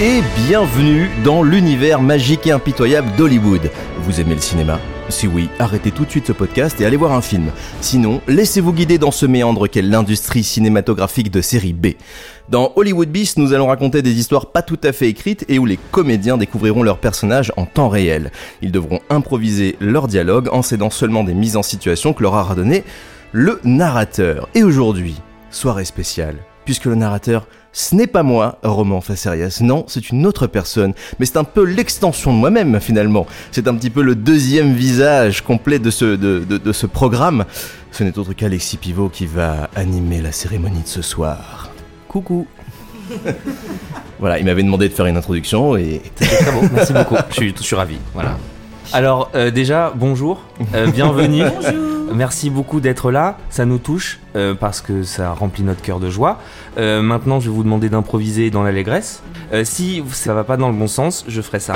[0.00, 3.68] et bienvenue dans l'univers magique et impitoyable d'Hollywood.
[4.02, 4.78] Vous aimez le cinéma?
[5.08, 7.50] Si oui, arrêtez tout de suite ce podcast et allez voir un film.
[7.80, 11.88] Sinon, laissez-vous guider dans ce méandre qu'est l'industrie cinématographique de série B.
[12.48, 15.66] Dans Hollywood Beast, nous allons raconter des histoires pas tout à fait écrites et où
[15.66, 18.30] les comédiens découvriront leurs personnages en temps réel.
[18.62, 22.54] Ils devront improviser leur dialogue en s'aidant seulement des mises en situation que leur aura
[22.54, 22.84] donné
[23.32, 24.48] le narrateur.
[24.54, 25.16] Et aujourd'hui,
[25.50, 27.48] soirée spéciale, puisque le narrateur
[27.78, 31.62] ce n'est pas moi, Roman Facerias, non, c'est une autre personne, mais c'est un peu
[31.62, 33.24] l'extension de moi-même finalement.
[33.52, 37.44] C'est un petit peu le deuxième visage complet de ce, de, de, ce programme.
[37.92, 41.70] Ce n'est autre qu'Alexis Pivot qui va animer la cérémonie de ce soir.
[42.08, 42.48] Coucou
[44.18, 46.02] Voilà, il m'avait demandé de faire une introduction et...
[46.16, 47.98] C'était très beau, merci beaucoup, je suis, je suis ravi.
[48.12, 48.36] Voilà.
[48.92, 50.42] Alors euh, déjà, bonjour,
[50.74, 51.42] euh, bienvenue.
[51.62, 52.14] bonjour.
[52.14, 56.08] Merci beaucoup d'être là, ça nous touche euh, parce que ça remplit notre cœur de
[56.08, 56.38] joie.
[56.76, 59.22] maintenant, je vais vous demander d'improviser dans l'allégresse.
[59.64, 61.74] si ça va pas dans le bon sens, je ferai ça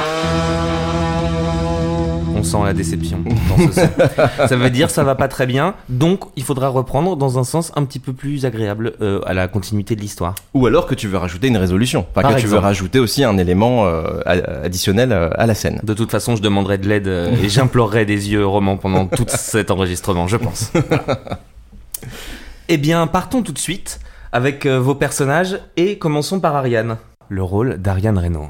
[2.35, 3.81] on sent la déception dans ce
[4.49, 7.73] ça veut dire ça va pas très bien, donc il faudra reprendre dans un sens
[7.77, 10.35] un petit peu plus agréable euh, à la continuité de l'histoire.
[10.55, 13.39] Ou alors que tu veux rajouter une résolution, pas que tu veux rajouter aussi un
[13.39, 15.81] élément euh, additionnel euh, à la scène.
[15.83, 19.71] De toute façon, je demanderai de l'aide et j'implorerai des yeux romans pendant tout cet
[19.71, 20.73] enregistrement, je pense.
[22.69, 24.01] eh bien, partons tout de suite
[24.33, 26.97] avec vos personnages et commençons par Ariane,
[27.29, 28.49] le rôle d'Ariane Reynaud.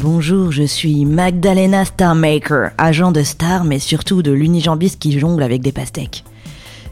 [0.00, 5.60] Bonjour, je suis Magdalena Starmaker, agent de Star, mais surtout de l'unijambiste qui jongle avec
[5.60, 6.22] des pastèques.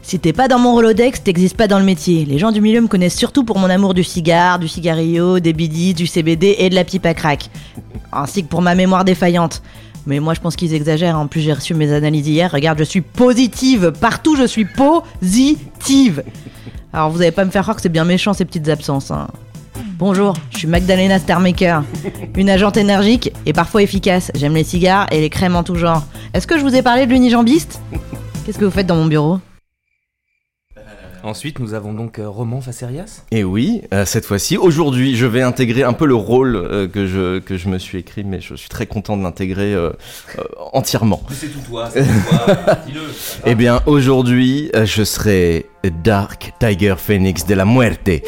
[0.01, 2.25] Si t'es pas dans mon Rolodex, t'existes pas dans le métier.
[2.25, 5.53] Les gens du milieu me connaissent surtout pour mon amour du cigare, du cigarillo, des
[5.53, 7.49] bidis, du CBD et de la pipe à crack.
[8.11, 9.61] Ainsi que pour ma mémoire défaillante.
[10.05, 12.83] Mais moi je pense qu'ils exagèrent, en plus j'ai reçu mes analyses hier, regarde je
[12.83, 16.23] suis positive, partout je suis positive.
[16.91, 19.11] Alors vous allez pas me faire croire que c'est bien méchant ces petites absences.
[19.11, 19.27] Hein.
[19.97, 21.83] Bonjour, je suis Magdalena Starmaker,
[22.35, 24.31] une agente énergique et parfois efficace.
[24.35, 26.05] J'aime les cigares et les crèmes en tout genre.
[26.35, 27.81] Est-ce que je vous ai parlé de l'unijambiste?
[28.45, 29.39] Qu'est-ce que vous faites dans mon bureau?
[31.23, 33.23] Ensuite, nous avons donc euh, Roman Facerias.
[33.31, 37.07] Et oui, euh, cette fois-ci, aujourd'hui, je vais intégrer un peu le rôle euh, que,
[37.07, 39.75] je, que je me suis écrit, mais je suis très content de l'intégrer
[40.73, 41.23] entièrement.
[41.31, 42.55] C'est tout toi, c'est tout toi,
[42.85, 43.01] dis-le.
[43.47, 45.65] Eh bien, aujourd'hui, je serai
[46.03, 48.21] Dark Tiger Phoenix de la Muerte.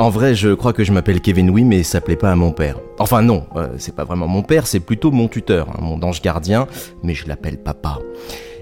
[0.00, 2.52] En vrai, je crois que je m'appelle Kevin Oui, mais ça plaît pas à mon
[2.52, 2.78] père.
[2.98, 6.22] Enfin non, euh, c'est pas vraiment mon père, c'est plutôt mon tuteur, hein, mon ange
[6.22, 6.66] gardien,
[7.02, 7.98] mais je l'appelle papa.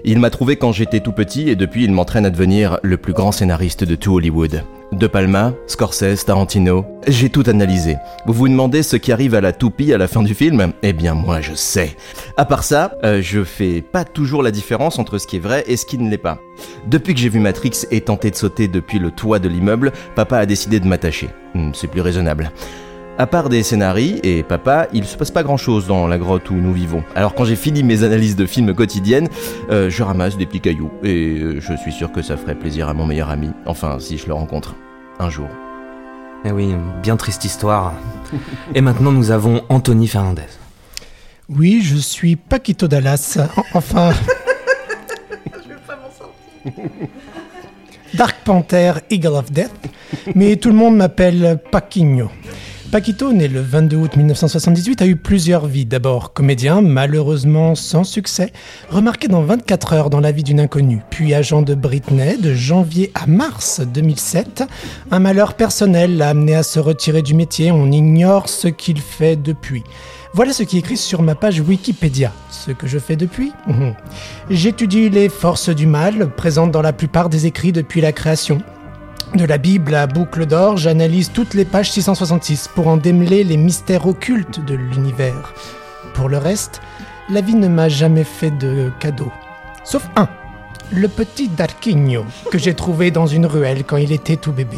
[0.03, 3.13] Il m'a trouvé quand j'étais tout petit et depuis il m'entraîne à devenir le plus
[3.13, 4.65] grand scénariste de tout Hollywood.
[4.91, 7.95] De Palma, Scorsese, Tarantino, j'ai tout analysé.
[8.25, 10.73] Vous vous demandez ce qui arrive à la toupie à la fin du film?
[10.81, 11.95] Eh bien moi je sais.
[12.37, 15.63] À part ça, euh, je fais pas toujours la différence entre ce qui est vrai
[15.67, 16.39] et ce qui ne l'est pas.
[16.87, 20.39] Depuis que j'ai vu Matrix et tenté de sauter depuis le toit de l'immeuble, papa
[20.39, 21.29] a décidé de m'attacher.
[21.53, 22.51] Hmm, c'est plus raisonnable.
[23.19, 26.49] À part des scénarios et papa, il se passe pas grand chose dans la grotte
[26.51, 27.03] où nous vivons.
[27.15, 29.27] Alors quand j'ai fini mes analyses de films quotidiennes,
[29.69, 32.87] euh, je ramasse des petits cailloux et euh, je suis sûr que ça ferait plaisir
[32.87, 33.49] à mon meilleur ami.
[33.65, 34.73] Enfin, si je le rencontre
[35.19, 35.49] un jour.
[36.45, 37.91] Eh oui, bien triste histoire.
[38.73, 40.47] et maintenant nous avons Anthony Fernandez.
[41.49, 43.37] Oui, je suis Paquito Dallas.
[43.73, 44.11] Enfin.
[45.45, 46.89] je vais pas m'en sortir.
[48.13, 49.73] Dark Panther, Eagle of Death,
[50.35, 52.29] mais tout le monde m'appelle Paquinho.
[52.91, 55.85] Paquito, né le 22 août 1978, a eu plusieurs vies.
[55.85, 58.51] D'abord comédien, malheureusement sans succès,
[58.89, 63.11] remarqué dans 24 heures dans la vie d'une inconnue, puis agent de Britney de janvier
[63.13, 64.63] à mars 2007.
[65.11, 69.35] Un malheur personnel l'a amené à se retirer du métier, on ignore ce qu'il fait
[69.35, 69.83] depuis.
[70.33, 72.31] Voilà ce qui est écrit sur ma page Wikipédia.
[72.49, 73.51] Ce que je fais depuis?
[74.49, 78.63] J'étudie les forces du mal présentes dans la plupart des écrits depuis la création.
[79.35, 83.57] De la Bible à Boucle d'Or, j'analyse toutes les pages 666 pour en démêler les
[83.57, 85.53] mystères occultes de l'univers.
[86.15, 86.81] Pour le reste,
[87.29, 89.31] la vie ne m'a jamais fait de cadeau.
[89.83, 90.27] Sauf un,
[90.91, 94.77] le petit Darquinho, que j'ai trouvé dans une ruelle quand il était tout bébé.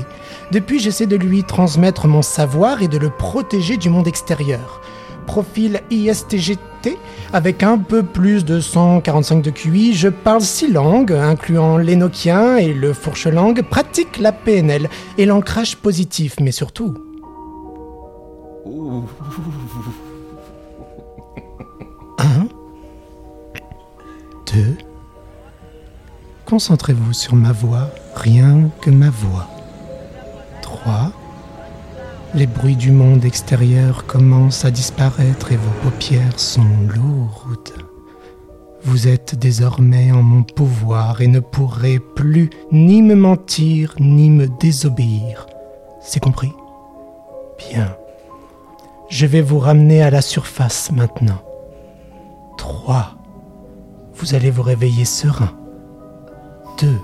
[0.52, 4.82] Depuis, j'essaie de lui transmettre mon savoir et de le protéger du monde extérieur
[5.26, 6.98] profil ISTGT
[7.34, 9.94] avec un peu plus de 145 de QI.
[9.94, 16.36] Je parle six langues, incluant l'énoquien et le fourche-langue, pratique la PNL et l'ancrage positif,
[16.40, 16.94] mais surtout.
[22.20, 22.48] Un,
[24.54, 24.78] deux.
[26.46, 29.48] Concentrez-vous sur ma voix, rien que ma voix.
[30.62, 31.12] Trois.
[32.34, 37.74] Les bruits du monde extérieur commencent à disparaître et vos paupières sont lourdes.
[38.84, 44.48] Vous êtes désormais en mon pouvoir et ne pourrez plus ni me mentir ni me
[44.48, 45.46] désobéir.
[46.02, 46.54] C'est compris?
[47.70, 47.98] Bien.
[49.10, 51.42] Je vais vous ramener à la surface maintenant.
[52.58, 53.18] 3.
[54.14, 55.52] Vous allez vous réveiller serein.
[56.80, 56.98] 2.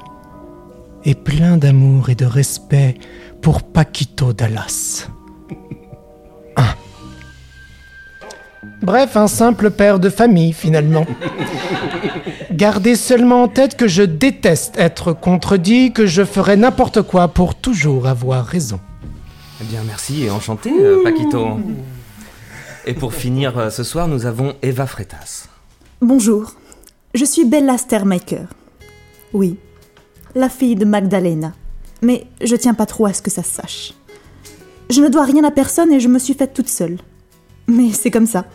[1.03, 2.97] Et plein d'amour et de respect
[3.41, 5.09] pour Paquito Dallas.
[6.57, 6.63] 1.
[8.81, 11.05] Bref, un simple père de famille finalement.
[12.51, 17.55] Gardez seulement en tête que je déteste être contredit, que je ferai n'importe quoi pour
[17.55, 18.79] toujours avoir raison.
[19.61, 21.59] Eh bien, merci et enchanté, euh, Paquito.
[22.85, 25.47] Et pour finir euh, ce soir, nous avons Eva Freitas.
[26.01, 26.53] Bonjour,
[27.13, 28.47] je suis Bella Stermaker.
[29.33, 29.57] Oui,
[30.35, 31.53] la fille de Magdalena.
[32.01, 33.93] Mais je tiens pas trop à ce que ça se sache.
[34.89, 36.97] Je ne dois rien à personne et je me suis faite toute seule.
[37.67, 38.45] Mais c'est comme ça.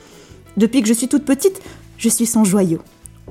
[0.57, 1.61] Depuis que je suis toute petite,
[1.99, 2.81] je suis son joyau.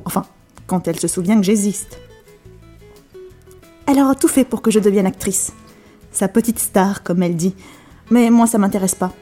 [0.06, 0.26] Enfin,
[0.68, 2.00] quand elle se souvient que j'existe.
[3.88, 5.52] Elle aura tout fait pour que je devienne actrice.
[6.12, 7.56] Sa petite star, comme elle dit.
[8.10, 9.14] Mais moi, ça m'intéresse pas.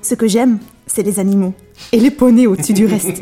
[0.00, 1.52] Ce que j'aime, c'est les animaux.
[1.92, 3.20] Et les poneys au-dessus du reste.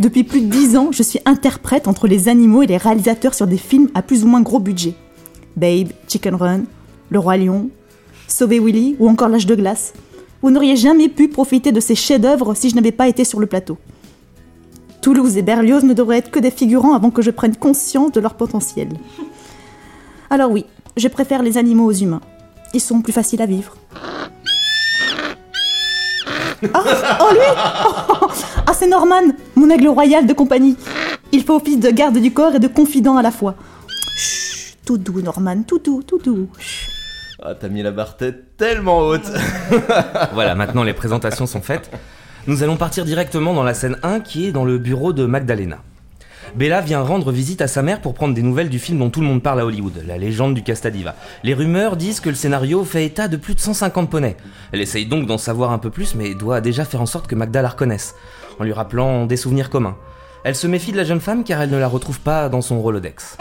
[0.00, 3.46] Depuis plus de dix ans, je suis interprète entre les animaux et les réalisateurs sur
[3.46, 4.94] des films à plus ou moins gros budget.
[5.56, 6.62] Babe, Chicken Run,
[7.10, 7.70] Le Roi Lion,
[8.38, 9.92] Sauver Willy ou encore L'âge de glace.
[10.42, 13.48] Vous n'auriez jamais pu profiter de ces chefs-d'œuvre si je n'avais pas été sur le
[13.48, 13.78] plateau.
[15.02, 18.20] Toulouse et Berlioz ne devraient être que des figurants avant que je prenne conscience de
[18.20, 18.90] leur potentiel.
[20.30, 22.20] Alors oui, je préfère les animaux aux humains.
[22.74, 23.74] Ils sont plus faciles à vivre.
[26.72, 27.40] Ah, oh lui
[28.22, 28.26] Oh,
[28.68, 30.76] Ah c'est Norman, mon aigle royal de compagnie.
[31.32, 33.56] Il fait office de garde du corps et de confident à la fois.
[34.16, 36.46] Chut, tout doux Norman, tout doux, tout doux.
[36.60, 36.87] Chut.
[37.40, 39.30] Ah, t'as mis la barre tête tellement haute.
[40.32, 41.88] Voilà, maintenant les présentations sont faites.
[42.48, 45.78] Nous allons partir directement dans la scène 1 qui est dans le bureau de Magdalena.
[46.56, 49.20] Bella vient rendre visite à sa mère pour prendre des nouvelles du film dont tout
[49.20, 51.14] le monde parle à Hollywood, La légende du Castadiva.
[51.44, 54.36] Les rumeurs disent que le scénario fait état de plus de 150 poneys.
[54.72, 57.34] Elle essaye donc d'en savoir un peu plus, mais doit déjà faire en sorte que
[57.36, 58.14] Magda la reconnaisse,
[58.58, 59.96] en lui rappelant des souvenirs communs.
[60.42, 62.80] Elle se méfie de la jeune femme car elle ne la retrouve pas dans son
[62.80, 63.36] Rolodex.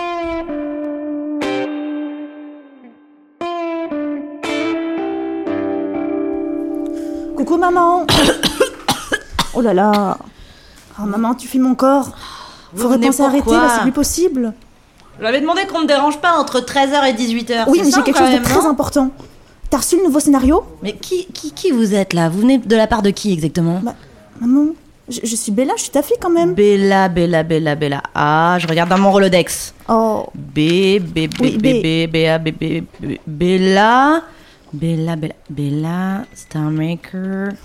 [7.47, 8.05] Coucou maman
[9.53, 10.17] Oh là là
[10.99, 12.09] Oh maman, tu fuis mon corps
[12.75, 14.53] Faudrait venez penser à arrêter pourquoi là, c'est plus possible
[15.21, 17.63] J'avais demandé qu'on me dérange pas entre 13h et 18h.
[17.67, 19.11] Oui, c'est mais ça, j'ai quelque quand chose de très important.
[19.69, 22.27] T'as reçu le nouveau scénario Mais qui, qui, qui vous êtes là?
[22.27, 23.79] Vous venez de la part de qui exactement?
[23.81, 23.95] Bah,
[24.41, 24.73] maman,
[25.07, 26.53] je, je suis Bella, je suis ta fille quand même.
[26.53, 28.03] Bella, Bella, Bella, Bella.
[28.13, 29.73] Ah, je regarde dans mon Rolodex.
[29.87, 34.21] Oh, B, B, B, Oui, B, B, B, A, B, B, B, Bella,
[34.73, 37.57] Bella, Bella, Bella, Starmaker.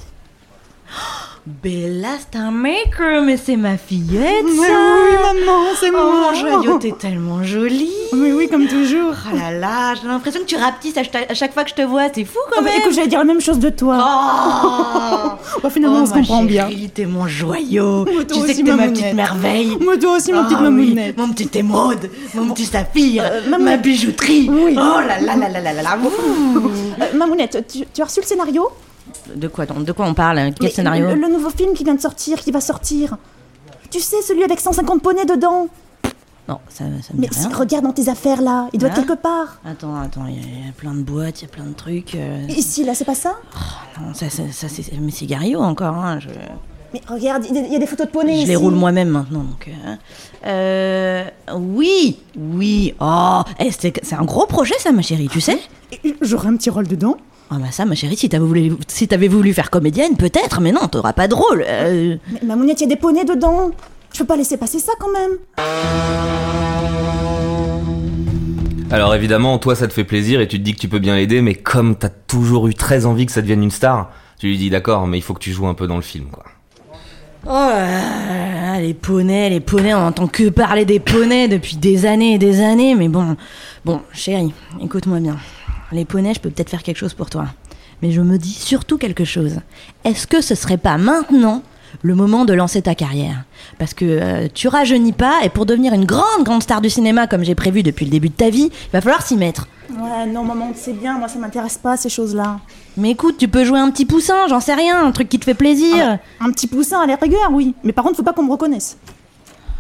[1.45, 7.91] Bella Starmaker, mais c'est ma fillette, ça maman, c'est Oh, mon joyau, t'es tellement jolie
[8.13, 9.15] Mais oui, comme toujours.
[9.33, 11.75] Oh là là, j'ai l'impression que tu rapetisses à, ch- à chaque fois que je
[11.75, 13.99] te vois, c'est fou quand bah, même écoute, j'allais dire la même chose de toi.
[13.99, 15.31] Oh,
[15.63, 16.69] Bah, finalement, Oh, on se ma comprend bien.
[16.95, 18.05] T'es mon joyau.
[18.05, 19.77] Moi, Tu sais que t'es ma petite merveille.
[19.81, 21.17] Moi, toi aussi, mon Ah petite oui, mamounette.
[21.19, 24.49] Mon petit émeraude, mon petit saphir, Euh, ma maman- bijouterie.
[24.49, 24.77] Oui.
[24.77, 25.99] Oh là là là là là là là.
[26.01, 28.69] Euh, Mamounette, tu, tu as reçu le scénario?
[29.35, 31.95] De quoi, de quoi on parle Quel Mais scénario le, le nouveau film qui vient
[31.95, 33.17] de sortir, qui va sortir.
[33.91, 35.69] Tu sais, celui avec 150 poneys dedans.
[36.49, 37.57] Non, ça, ça me Mais dit si, rien.
[37.57, 39.61] regarde dans tes affaires là, il doit être Hein quelque part.
[39.65, 41.65] Attends, attends, il y, a- il y a plein de boîtes, il y a plein
[41.65, 42.15] de trucs.
[42.17, 43.37] euh, Ici, là, c'est pas ça
[44.01, 45.95] Non, ça, ça, ça, c'est mes cigarios encore.
[45.95, 46.29] Hein, je
[46.93, 48.47] Mais regarde, il y a- il y a des photos de poneys je ici.
[48.49, 49.45] les roule moi-même maintenant.
[49.45, 49.97] Donc, euh,
[50.47, 51.25] euh,
[51.57, 52.95] oui, oui.
[53.01, 55.59] Oh, eh, c'est c'est un gros projet ça, ma chérie, tu sais
[56.05, 57.17] Et J'aurai un petit rôle dedans.
[57.55, 60.73] Ah bah ça, ma chérie, si t'avais voulu, si t'avais voulu faire comédienne, peut-être, mais
[60.73, 61.63] non, t'auras pas de rôle.
[61.69, 63.73] Euh, Mais Mamounette, il y a des poneys dedans.
[64.11, 65.33] Je peux pas laisser passer ça quand même.
[68.91, 71.15] Alors évidemment, toi ça te fait plaisir et tu te dis que tu peux bien
[71.15, 74.57] l'aider, mais comme t'as toujours eu très envie que ça devienne une star, tu lui
[74.57, 76.45] dis d'accord, mais il faut que tu joues un peu dans le film, quoi.
[77.45, 82.07] Oh là là, les poneys, les poneys, on entend que parler des poneys depuis des
[82.07, 83.37] années et des années, mais bon,
[83.85, 85.37] bon, chérie, écoute-moi bien.
[85.93, 87.47] Les poneys, je peux peut-être faire quelque chose pour toi.
[88.01, 89.57] Mais je me dis surtout quelque chose.
[90.05, 91.63] Est-ce que ce serait pas maintenant
[92.03, 93.45] le moment de lancer ta carrière?
[93.79, 97.27] Parce que euh, tu rajeunis pas, et pour devenir une grande, grande star du cinéma,
[97.27, 99.69] comme j'ai prévu depuis le début de ta vie, il va falloir s'y mettre.
[99.91, 102.59] Ouais, non, maman, c'est bien, moi ça m'intéresse pas ces choses-là.
[102.97, 105.45] Mais écoute, tu peux jouer un petit poussin, j'en sais rien, un truc qui te
[105.45, 106.19] fait plaisir.
[106.41, 107.75] Un petit poussin à la rigueur, oui.
[107.85, 108.97] Mais par contre, faut pas qu'on me reconnaisse.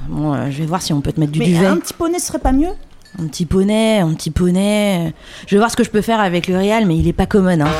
[0.08, 1.66] Bon, euh, je vais voir si on peut te mettre du Mais duvet.
[1.66, 2.70] un petit poney, serait pas mieux?
[3.18, 5.12] Un petit poney, un petit poney.
[5.46, 7.26] Je vais voir ce que je peux faire avec le réal, mais il est pas
[7.26, 7.60] commode.
[7.60, 7.70] Hein.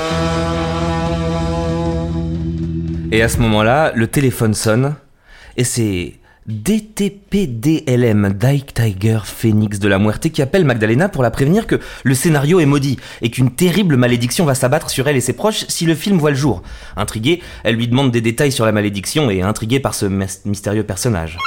[3.10, 4.94] Et à ce moment-là, le téléphone sonne,
[5.56, 6.14] et c'est
[6.46, 12.14] DTPDLM, Dyke Tiger Phoenix de la Muerte, qui appelle Magdalena pour la prévenir que le
[12.14, 15.86] scénario est maudit et qu'une terrible malédiction va s'abattre sur elle et ses proches si
[15.86, 16.62] le film voit le jour.
[16.96, 20.06] Intriguée, elle lui demande des détails sur la malédiction et intriguée par ce
[20.44, 21.38] mystérieux personnage.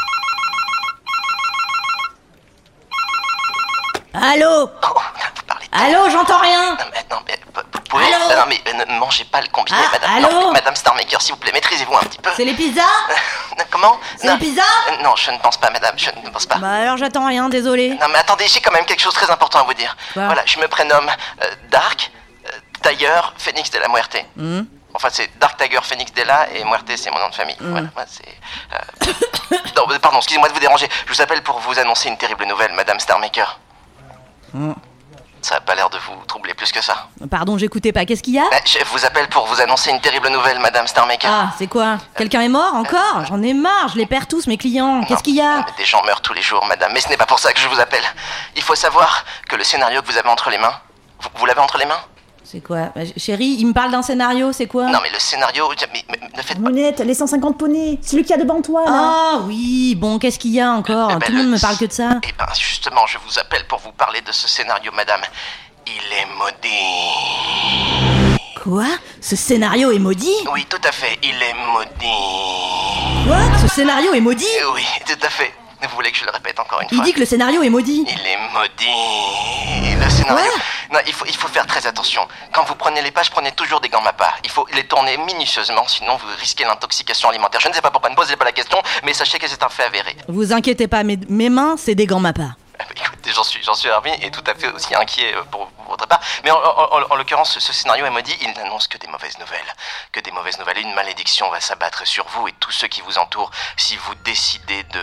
[4.22, 4.72] Allô de-
[5.78, 8.06] Allô, j'entends rien Non, mais, non, mais, vous vous pouvez...
[8.06, 10.24] Allô non, mais euh, ne mangez pas le combiné, Ah, madame.
[10.26, 12.30] allô Non, madame Starmaker, s'il vous plaît, maîtrisez-vous un petit peu.
[12.36, 12.82] C'est les pizzas
[13.72, 16.56] Comment C'est les pizzas Euh, Non, je ne pense pas, madame, je ne pense pas.
[16.60, 17.90] Bah alors j'attends rien, désolé.
[18.00, 19.96] Non, mais attendez, j'ai quand même quelque chose de très important à vous dire.
[20.16, 21.10] Voilà, je me prénomme
[21.44, 22.10] euh, Dark
[22.48, 22.50] euh,
[22.82, 24.16] Tiger Phoenix de la Muerte.
[24.38, 24.62] Hmm.
[24.94, 27.58] Enfin, c'est Dark Tiger Phoenix de la et Muerte, c'est mon nom de famille.
[27.60, 28.24] Voilà, moi, c'est.
[29.10, 30.88] euh, non, pardon, excusez-moi de vous déranger.
[31.06, 33.60] Je vous appelle pour vous annoncer une terrible nouvelle, madame Starmaker.
[35.42, 37.08] Ça a pas l'air de vous troubler plus que ça.
[37.30, 38.04] Pardon, j'écoutais pas.
[38.06, 40.88] Qu'est-ce qu'il y a Euh, Je vous appelle pour vous annoncer une terrible nouvelle, madame
[40.88, 41.30] Starmaker.
[41.32, 41.98] Ah, c'est quoi?
[42.18, 43.26] Quelqu'un est mort encore?
[43.28, 45.04] J'en ai marre, je les perds tous mes clients.
[45.04, 45.64] Qu'est-ce qu'il y a?
[45.78, 47.68] Des gens meurent tous les jours, madame, mais ce n'est pas pour ça que je
[47.68, 48.04] vous appelle.
[48.56, 50.74] Il faut savoir que le scénario que vous avez entre les mains,
[51.20, 52.00] vous, vous l'avez entre les mains?
[52.46, 55.66] C'est quoi Bah, Chérie, il me parle d'un scénario, c'est quoi Non, mais le scénario,
[55.92, 56.70] mais, mais ne faites pas.
[57.04, 58.92] Les 150 poneys, celui qu'il y a devant toi, là.
[58.92, 61.78] Ah oui, bon, qu'est-ce qu'il y a encore Eh ben, Tout le monde me parle
[61.78, 62.20] que de ça.
[62.24, 65.22] Eh ben, justement, je vous appelle pour vous parler de ce scénario, madame.
[65.88, 68.38] Il est maudit.
[68.64, 68.86] Quoi
[69.22, 73.28] Ce scénario est maudit Oui, tout à fait, il est maudit.
[73.28, 75.52] Quoi Ce scénario est maudit Oui, tout à fait.
[75.88, 77.70] Vous voulez que je le répète encore une Il fois dit que le scénario est
[77.70, 78.06] maudit.
[78.08, 79.96] Il est maudit.
[80.04, 80.52] Le scénario.
[80.92, 82.28] Non, il faut, il faut faire très attention.
[82.54, 84.34] Quand vous prenez les pages, prenez toujours des gants Mappa.
[84.44, 87.60] Il faut les tourner minutieusement, sinon vous risquez l'intoxication alimentaire.
[87.62, 89.70] Je ne sais pas pourquoi, ne posez pas la question, mais sachez que c'est un
[89.70, 90.16] fait avéré.
[90.28, 92.56] Vous inquiétez pas, mes, mes mains, c'est des gants Mappa.
[92.80, 95.42] Ah bah, Écoutez, j'en suis, j'en suis ravi et tout à fait aussi inquiet euh,
[95.50, 96.20] pour, pour votre part.
[96.44, 98.36] Mais en, en- en- en l'occurrence, ce, ce scénario est maudit.
[98.42, 99.74] Il n'annonce que des mauvaises nouvelles.
[100.12, 100.80] Que des mauvaises nouvelles.
[100.80, 104.84] Une malédiction va s'abattre sur vous et tous ceux qui vous entourent si vous décidez
[104.84, 105.00] de,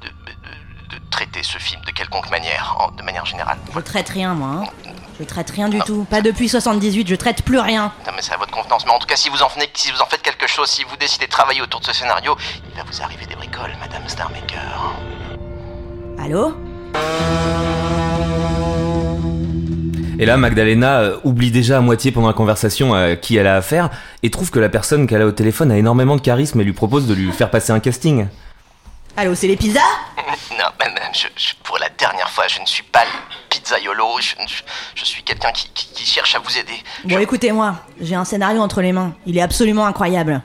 [0.00, 3.56] de, de, traiter ce film de quelconque manière, en- de manière générale.
[3.74, 4.64] Je traite rien, moi.
[4.64, 4.90] hein.
[5.18, 6.04] Je traite rien du tout.
[6.10, 7.90] Pas depuis 78, je traite plus rien.
[8.06, 8.84] Non, mais c'est à votre contenance.
[8.84, 10.84] Mais en tout cas, si vous en faites, si vous en faites quelque chose, si
[10.84, 12.36] vous décidez de travailler autour de ce scénario,
[12.70, 14.94] il va vous arriver des bricoles, Madame Starmaker.
[16.18, 16.54] Allô?
[20.18, 23.56] Et là, Magdalena euh, oublie déjà à moitié pendant la conversation à qui elle a
[23.56, 23.90] affaire
[24.22, 26.72] et trouve que la personne qu'elle a au téléphone a énormément de charisme et lui
[26.72, 28.26] propose de lui faire passer un casting.
[29.16, 29.80] Allô, c'est les pizzas
[30.52, 33.10] Non, madame, je, je- pour la dernière fois, je ne suis pas le
[33.48, 34.04] pizzaiolo.
[34.20, 34.62] Je, je-
[34.94, 36.74] je suis quelqu'un qui, qui- qui cherche à vous aider.
[37.04, 39.14] Bon, écoutez-moi, j'ai un scénario entre les mains.
[39.26, 40.42] Il est absolument incroyable.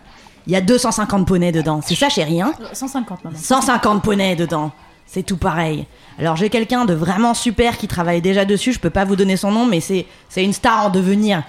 [0.48, 1.82] Il y a 250 poneys dedans.
[1.86, 3.38] C'est ça, chérie, hein 150, maman.
[3.38, 4.72] 150 poneys dedans.
[5.06, 5.86] C'est tout pareil.
[6.18, 8.72] Alors j'ai quelqu'un de vraiment super qui travaille déjà dessus.
[8.72, 11.44] Je peux pas vous donner son nom, mais c'est c'est une star en devenir.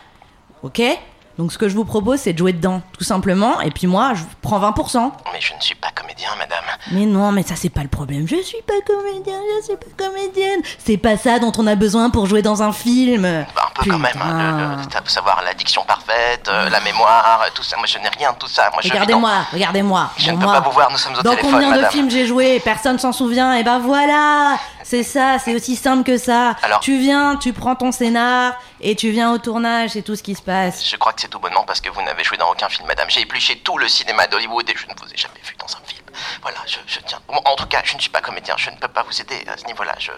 [0.64, 0.82] Ok?
[1.38, 3.60] Donc ce que je vous propose, c'est de jouer dedans, tout simplement.
[3.62, 5.10] Et puis moi, je prends 20%.
[5.32, 6.64] Mais je ne suis pas comédien, madame.
[6.92, 8.28] Mais non, mais ça c'est pas le problème.
[8.28, 10.60] Je suis pas comédien, je suis pas comédienne.
[10.78, 13.22] C'est pas ça dont on a besoin pour jouer dans un film.
[13.54, 14.12] Bah, un peu quand même.
[14.22, 17.76] hein, le- le- savoir la diction parfaite, euh, la mémoire, tout ça.
[17.76, 18.68] Moi, je n'ai rien de tout ça.
[18.72, 20.10] Moi, je vis dans- Regardez-moi, regardez-moi.
[20.18, 21.74] Je Bon, ne peux moi, pas vous voir, nous sommes au Dans téléphone, combien de
[21.76, 21.90] madame.
[21.90, 23.54] films j'ai joué Personne s'en souvient.
[23.54, 24.56] Et ben voilà,
[24.92, 26.54] c'est ça, c'est aussi simple que ça.
[26.62, 30.22] Alors Tu viens, tu prends ton scénar et tu viens au tournage, c'est tout ce
[30.22, 30.86] qui se passe.
[30.86, 33.08] Je crois que c'est tout bonnement parce que vous n'avez joué dans aucun film, madame.
[33.08, 35.80] J'ai épluché tout le cinéma d'Hollywood et je ne vous ai jamais vu dans un
[35.86, 36.04] film.
[36.42, 37.20] Voilà, je, je tiens.
[37.26, 39.42] Bon, en tout cas, je ne suis pas comédien, je ne peux pas vous aider
[39.50, 39.94] à ce niveau-là.
[39.98, 40.10] Je,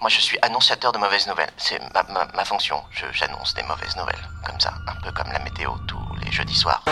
[0.00, 1.50] moi, je suis annonciateur de mauvaises nouvelles.
[1.58, 2.80] C'est ma, ma- ma fonction.
[2.92, 6.54] Je- J'annonce des mauvaises nouvelles, comme ça, un peu comme la météo tous les jeudis
[6.56, 6.82] soirs.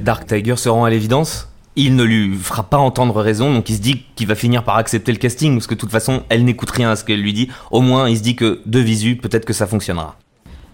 [0.00, 1.46] Dark Tiger se rend à l'évidence?
[1.76, 4.76] Il ne lui fera pas entendre raison, donc il se dit qu'il va finir par
[4.76, 7.32] accepter le casting, parce que de toute façon, elle n'écoute rien à ce qu'elle lui
[7.32, 7.50] dit.
[7.70, 10.16] Au moins, il se dit que de visu, peut-être que ça fonctionnera.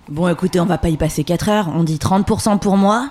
[0.08, 1.68] Bon, écoutez, on va pas y passer 4 heures.
[1.74, 3.10] On dit 30% pour moi,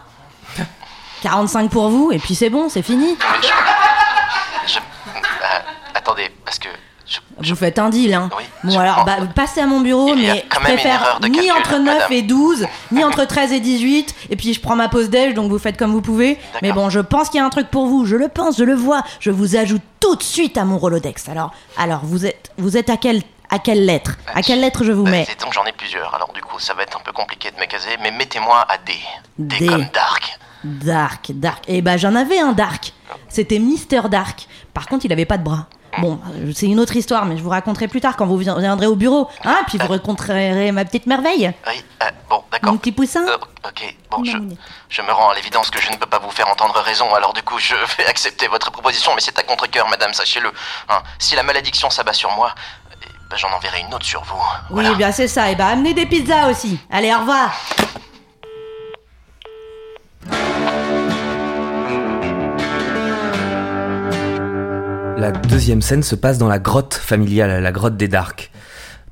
[1.21, 3.17] 45 pour vous, et puis c'est bon, c'est fini.
[3.41, 4.73] Je.
[4.73, 5.59] je euh,
[5.95, 6.69] attendez, parce que.
[7.09, 8.29] Je, je- Vous faites un deal, hein.
[8.37, 11.77] Oui, bon, alors, bah, passez à mon bureau, Il mais je préfère ni calcul, entre
[11.79, 12.11] 9 madame.
[12.13, 15.49] et 12, ni entre 13 et 18, et puis je prends ma pause déj, donc
[15.49, 16.37] vous faites comme vous pouvez.
[16.61, 18.63] Mais bon, je pense qu'il y a un truc pour vous, je le pense, je
[18.63, 19.01] le vois.
[19.19, 21.27] Je vous ajoute tout de suite à mon Rolodex.
[21.29, 24.11] Alors, alors vous êtes, vous êtes à quelle, à quelle lettre?
[24.35, 25.27] À quelle lettre je vous Bah, mets?
[25.51, 27.97] j'en ai plusieurs, alors du coup ça va être un peu compliqué de me caser,
[28.03, 28.93] mais mettez-moi à D.
[29.39, 29.65] D, D.
[29.67, 30.37] comme Dark.
[30.63, 31.63] Dark, Dark.
[31.67, 32.93] Eh ben, j'en avais un Dark.
[33.29, 34.47] C'était Mister Dark.
[34.73, 35.67] Par contre, il avait pas de bras.
[35.97, 36.19] Bon,
[36.53, 38.95] c'est une autre histoire, mais je vous raconterai plus tard quand vous vi- viendrez au
[38.95, 39.27] bureau.
[39.43, 41.51] Hein, puis vous rencontrerez ma petite merveille.
[41.67, 42.71] Oui, euh, bon, d'accord.
[42.71, 43.27] Mon petit poussin.
[43.27, 44.37] Euh, ok, bon, je,
[44.89, 47.33] je me rends à l'évidence que je ne peux pas vous faire entendre raison, alors
[47.33, 50.51] du coup je vais accepter votre proposition, mais c'est à contre-coeur, madame, sachez-le.
[50.89, 52.53] Hein, si la malédiction s'abat sur moi,
[53.01, 54.41] eh ben, j'en enverrai une autre sur vous.
[54.71, 55.49] Oui, bien c'est ça.
[55.51, 56.79] Et ben, amenez des pizzas aussi.
[56.91, 57.51] Allez, au revoir.
[65.19, 68.51] La deuxième scène se passe dans la grotte familiale, la grotte des Dark.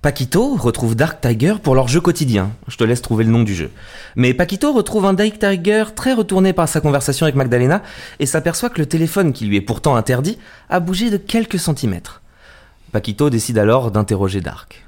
[0.01, 2.51] Paquito retrouve Dark Tiger pour leur jeu quotidien.
[2.69, 3.71] Je te laisse trouver le nom du jeu.
[4.15, 7.83] Mais Paquito retrouve un Dark Tiger très retourné par sa conversation avec Magdalena
[8.19, 10.37] et s'aperçoit que le téléphone qui lui est pourtant interdit
[10.69, 12.21] a bougé de quelques centimètres.
[12.93, 14.85] Paquito décide alors d'interroger Dark.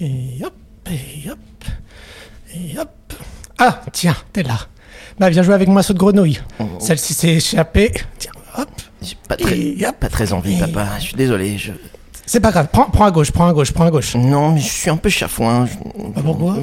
[0.00, 0.52] Et hop,
[0.90, 1.38] et hop,
[2.54, 2.88] et hop.
[3.58, 4.58] Ah, tiens, t'es là.
[5.18, 6.40] Bah, viens jouer avec moi, saut de grenouille.
[6.78, 7.92] Celle-ci s'est échappée.
[8.18, 8.68] Tiens, hop.
[9.02, 9.96] J'ai pas très, Et hop.
[9.98, 10.86] pas très envie, papa.
[10.98, 11.58] Je suis désolé.
[11.58, 11.72] Je...
[12.26, 14.14] C'est pas grave, prends, prends à gauche, prends à gauche, prends à gauche.
[14.14, 15.66] Non, mais je suis un peu chafouin.
[15.66, 15.72] Je-
[16.14, 16.56] Ah, pourquoi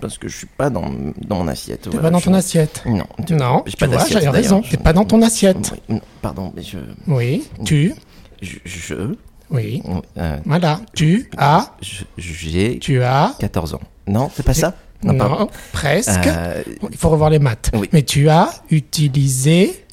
[0.00, 0.90] Parce que je suis pas dans,
[1.26, 1.82] dans mon assiette.
[1.82, 2.82] T'es voilà, pas dans je- ton assiette.
[2.86, 3.06] Non.
[3.26, 4.60] tu- Non, tu pas vois, j'avais raison.
[4.62, 5.72] T'es pas dans ton assiette.
[5.72, 6.78] Oui, non, pardon, mais je.
[7.06, 7.94] Oui, tu,
[8.42, 9.14] Je.
[9.50, 9.82] Oui.
[10.18, 11.72] euh, Voilà, tu as,
[12.16, 13.34] J'ai tu as.
[13.38, 13.80] 14 ans.
[14.06, 15.48] Non, c'est pas ça Non, pardon.
[15.72, 16.26] presque.
[16.26, 17.70] Euh, Il faut revoir les maths.
[17.74, 17.88] oui.
[17.92, 19.84] Mais tu as utilisé,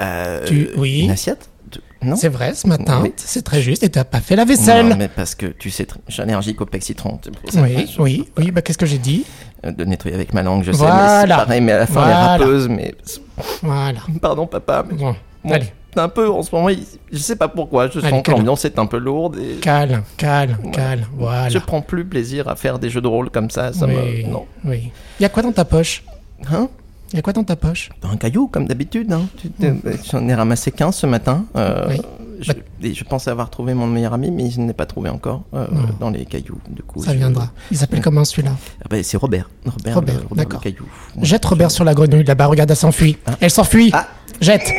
[0.00, 1.02] euh, Tu- oui.
[1.04, 3.12] Une assiette Tu- Non c'est vrai, ce matin, Oui.
[3.16, 4.88] c'est très juste, et t'as pas fait la vaisselle.
[4.88, 6.66] Non, mais parce que tu sais, je suis allergique au
[7.54, 9.24] Oui, oui, oui, bah qu'est-ce que j'ai dit
[9.64, 11.92] euh, De nettoyer avec ma langue, je sais, mais c'est pareil, mais à la fin,
[11.94, 12.10] Voilà.
[12.10, 12.94] elle est râpeuse, mais.
[13.62, 14.00] Voilà.
[14.20, 14.96] Pardon, papa, mais.
[14.96, 16.68] Bon, Bon, allez, un peu, en ce moment,
[17.12, 19.56] je sais pas pourquoi, je sens que l'ambiance est un peu lourde et.
[19.56, 21.48] calme, calme, calme, voilà.
[21.48, 24.30] Je prends plus plaisir à faire des jeux de rôle comme ça, ça oui, me.
[24.30, 24.46] Non.
[24.64, 24.90] oui.
[25.18, 26.04] Il y a quoi dans ta poche?
[26.50, 26.68] Hein?
[27.12, 27.90] Il y a quoi dans ta poche?
[28.02, 29.12] Un caillou, comme d'habitude.
[29.12, 29.26] Hein.
[29.36, 29.74] Tu- tu-
[30.10, 31.44] J'en ai ramassé 15 ce matin.
[31.56, 31.84] euh.
[31.90, 32.00] Oui.
[32.40, 35.10] je, et je pensais avoir trouvé mon meilleur ami, mais je ne l'ai pas trouvé
[35.10, 35.66] encore euh,
[36.00, 36.58] dans les cailloux.
[36.70, 37.50] Du coup, Ça je- viendra.
[37.70, 38.52] Il s'appelle comment celui-là?
[38.82, 39.50] Ah bah, c'est Robert.
[39.66, 40.60] Robert, Robert, le, d'accord.
[40.64, 40.86] le caillou.
[41.20, 43.18] Jette Robert sur la grenouille là-bas, regarde, elle s'enfuit.
[43.40, 44.08] Elle s'enfuit Ah.
[44.40, 44.72] Jette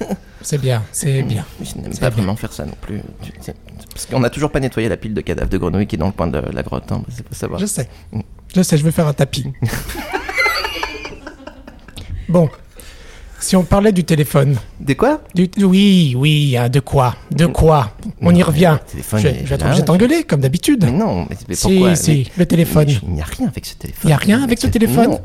[0.42, 1.44] C'est bien, c'est bien.
[1.60, 2.10] Je n'aime pas bien.
[2.10, 3.00] vraiment faire ça non plus.
[3.90, 6.06] Parce qu'on n'a toujours pas nettoyé la pile de cadavres de grenouilles qui est dans
[6.06, 6.90] le coin de la grotte.
[6.92, 7.02] Hein.
[7.08, 7.60] C'est pas savoir.
[7.60, 7.88] Je sais.
[8.54, 9.46] Je sais, je vais faire un tapis.
[12.28, 12.48] bon.
[13.42, 14.56] Si on parlait du téléphone.
[14.78, 15.20] De quoi?
[15.34, 17.16] Du- oui, oui, hein, de quoi?
[17.32, 17.90] De quoi?
[18.20, 18.78] On y revient.
[18.88, 20.84] téléphone je, je vais être là, obligé de t'engueuler, comme d'habitude.
[20.84, 21.96] Mais non, mais, mais Si, pourquoi?
[21.96, 22.88] si, Mais- le téléphone.
[23.02, 24.00] Il n'y a rien avec ce téléphone.
[24.04, 25.18] Il n'y a rien avec ce téléphone.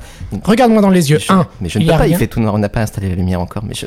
[0.43, 1.19] Regarde-moi dans les yeux.
[1.19, 3.07] Je- Un, mais je ne peux pas, il fait tout noir, on n'a pas installé
[3.09, 3.85] la lumière encore, mais je...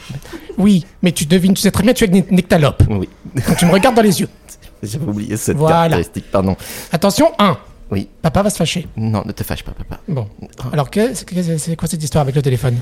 [0.58, 2.84] Oui, mais tu devines, tu sais très bien, tu es une nectalope.
[2.88, 3.08] Oui,
[3.44, 4.28] Quand tu me regardes dans les yeux.
[4.84, 5.74] j'avais oublié cette Voilà.
[5.74, 6.56] caractéristique, pardon.
[6.92, 7.58] Attention, un.
[7.90, 8.86] Oui, Papa va se fâcher.
[8.96, 9.98] non, ne te fâche pas, papa.
[10.06, 10.28] Bon.
[10.72, 12.76] Alors, que- c'est que- c'est quoi cette histoire avec le téléphone?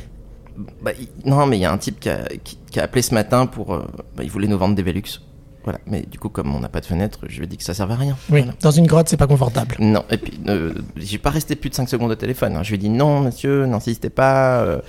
[0.83, 3.03] Bah, il- non, mais il y a un type qui a, qui, qui a appelé
[3.03, 3.75] ce matin pour...
[3.75, 5.21] euh, bah, il voulait nous vendre des Velux.
[5.65, 7.63] Voilà, mais du coup, comme on n'a pas de fenêtre, je lui ai dit que
[7.65, 8.17] ça servait à rien.
[8.31, 8.55] Oui, Voilà.
[8.63, 9.77] dans une grotte, c'est pas confortable.
[9.81, 12.57] Non, et puis, euh, j'ai pas resté plus de 5 secondes au téléphone.
[12.57, 12.63] hein.
[12.63, 14.61] Je lui ai dit non, monsieur, n'insistez pas.
[14.63, 14.81] euh,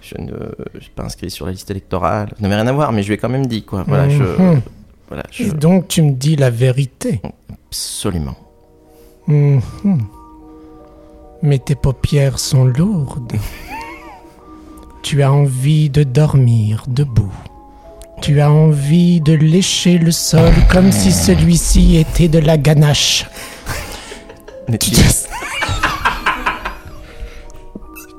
[0.00, 0.30] je ne
[0.80, 2.30] suis pas inscrit sur la liste électorale.
[2.30, 3.84] Ça n'avait rien à voir, mais je lui ai quand même dit, quoi.
[3.86, 4.22] Voilà, je.
[4.24, 4.62] Mhm.
[5.08, 5.44] Voilà, je.
[5.44, 7.20] Et donc, tu me dis la vérité.
[7.68, 8.36] Absolument.
[9.28, 9.60] Mhm.
[11.42, 13.32] Mais tes paupières sont lourdes.
[15.08, 17.32] Tu as envie de dormir debout.
[18.20, 23.24] Tu as envie de lécher le sol comme si celui-ci était de la ganache.
[24.68, 25.02] Mais Tu tu- te...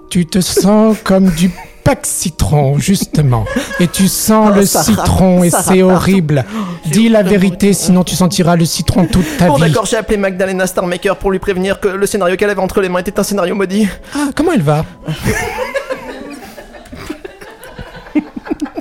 [0.10, 1.52] tu te sens comme du
[1.84, 3.46] pack citron, justement.
[3.80, 6.44] Et tu sens le citron et c'est horrible.
[6.88, 9.62] Dis la vérité, sinon tu sentiras le citron toute ta Bon, vie.
[9.62, 12.90] d'accord, j'ai appelé Magdalena Starmaker pour lui prévenir que le scénario qu'elle avait entre les
[12.90, 13.88] mains était un scénario maudit.
[14.16, 14.86] Ah, comment elle va?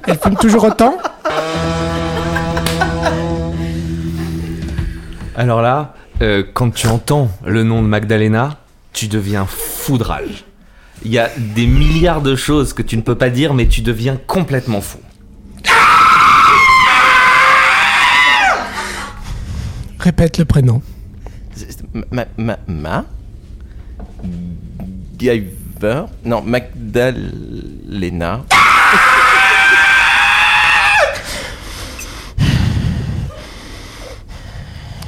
[0.08, 0.96] Elle fume toujours autant
[5.36, 8.56] Alors là, euh, quand tu entends le nom de Magdalena,
[8.94, 10.46] tu deviens foudrage.
[11.04, 13.82] Il y a des milliards de choses que tu ne peux pas dire, mais tu
[13.82, 14.98] deviens complètement fou.
[19.98, 20.80] Répète le prénom.
[22.10, 22.24] Ma.
[22.38, 22.56] Ma.
[22.66, 23.04] Ma?
[25.18, 26.04] Giver.
[26.24, 28.46] Non, Magdalena.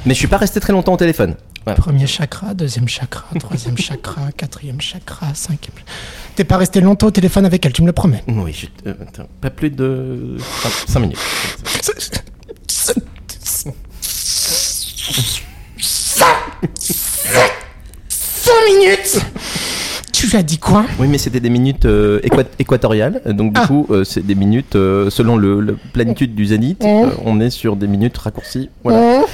[0.05, 1.35] Mais je suis pas resté très longtemps au téléphone.
[1.65, 1.77] Voilà.
[1.79, 5.75] Premier chakra, deuxième chakra, troisième chakra, quatrième chakra, cinquième.
[6.35, 8.23] T'es pas resté longtemps au téléphone avec elle, tu me le promets.
[8.27, 10.37] Oui, je- euh, attends, pas plus de
[10.87, 11.19] 5 minutes.
[18.09, 19.19] Cinq minutes
[20.11, 20.85] Tu lui as dit quoi?
[20.99, 23.21] Oui, mais c'était des minutes euh, équat- équatoriales.
[23.25, 23.67] Donc, du Ah.
[23.67, 26.83] coup, euh, c'est des minutes euh, selon le, la planitude du zénith.
[26.83, 28.69] Euh, on est sur des minutes raccourcies.
[28.83, 29.19] Voilà.
[29.21, 29.27] Donc,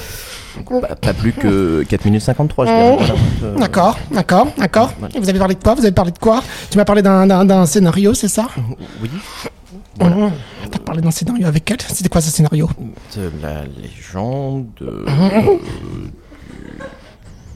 [0.82, 2.96] pas, pas plus que 4 minutes 53, je dirais.
[2.98, 3.14] Voilà.
[3.44, 4.94] Euh, D'accord, d'accord, d'accord.
[5.00, 5.16] Voilà.
[5.16, 5.74] Et Vous avez parlé de quoi?
[5.76, 6.44] Vous avez parlé de quoi?
[6.70, 8.48] Tu m'as parlé d'un- scénario, c'est ça?
[9.02, 9.10] Oui.
[10.00, 10.30] Mmh.
[10.72, 11.82] T'as parlé d'un scénario avec elle?
[11.82, 12.70] C'était quoi ce scénario?
[13.16, 14.68] De la légende.
[14.80, 14.86] Mmh.
[14.86, 15.58] euh,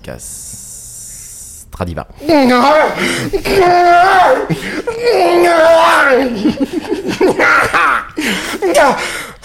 [0.03, 2.07] du Stradiva.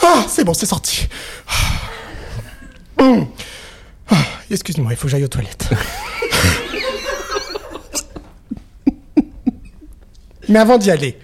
[0.02, 1.08] Ah, c'est bon, c'est sorti.
[2.98, 3.26] Hum.
[4.10, 4.16] Ah,
[4.50, 5.68] Excuse-moi, il faut que j'aille aux toilettes.
[10.48, 11.18] Mais avant d'y aller,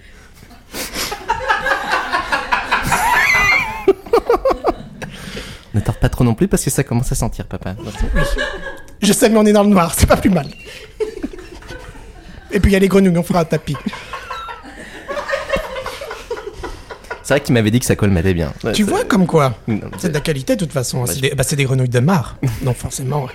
[5.73, 7.75] Ne tarde pas trop non plus parce que ça commence à sentir, papa.
[9.01, 10.47] je sais, mais on est dans le noir, c'est pas plus mal.
[12.51, 13.75] Et puis il y a les grenouilles, on fera un tapis.
[17.23, 18.53] C'est vrai que tu m'avais dit que ça colmatait bien.
[18.73, 19.57] Tu vois comme quoi
[19.97, 21.05] C'est de la qualité de toute façon.
[21.05, 22.37] C'est des, bah, c'est des grenouilles de mar.
[22.61, 23.27] Non, forcément.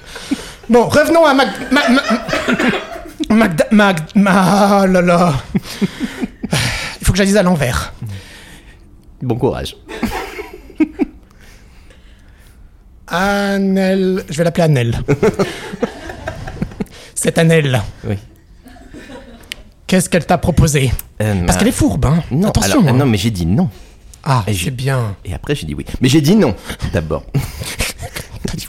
[0.68, 1.48] Bon, revenons à Mag...
[1.72, 3.64] Ma, ma- Magda...
[3.70, 3.98] Mag...
[4.14, 4.80] Ma...
[4.82, 5.32] Ah là là.
[7.00, 7.94] Il faut que j'aille à l'envers.
[9.22, 9.76] Bon courage.
[13.08, 14.24] Annelle...
[14.28, 14.98] Je vais l'appeler Annelle.
[17.14, 17.80] C'est Annelle.
[18.04, 18.16] Oui.
[19.88, 22.22] Qu'est-ce qu'elle t'a proposé Euh, Parce qu'elle est fourbe, hein.
[22.30, 22.80] Non, Attention.
[22.82, 22.98] alors, hein.
[22.98, 23.68] non, mais j'ai dit non.
[24.22, 25.16] Ah, j'ai- bien.
[25.24, 25.84] Et après, j'ai dit oui.
[26.02, 26.54] Mais j'ai dit non,
[26.92, 27.24] d'abord.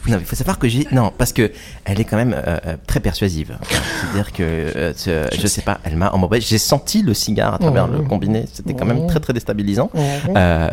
[0.07, 0.87] non, il faut savoir que j'ai.
[0.93, 1.51] Non, parce que
[1.83, 3.57] elle est quand même euh, euh, très persuasive.
[3.69, 6.11] C'est-à-dire que, euh, ce- je sais pas, elle m'a.
[6.39, 7.97] J'ai senti le cigare à travers Oh.
[7.97, 8.45] le combiné.
[8.53, 9.89] C'était quand même très, très déstabilisant.
[9.93, 9.99] Oh.
[10.37, 10.69] Euh,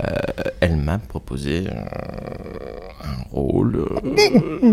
[0.60, 1.72] elle m'a proposé euh,
[3.02, 3.76] un rôle.
[3.76, 4.70] euh,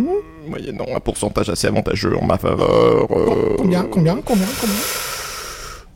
[0.47, 3.07] moyennant un pourcentage assez avantageux en ma faveur.
[3.11, 3.55] euh.
[3.57, 4.75] Combien, combien, combien, combien?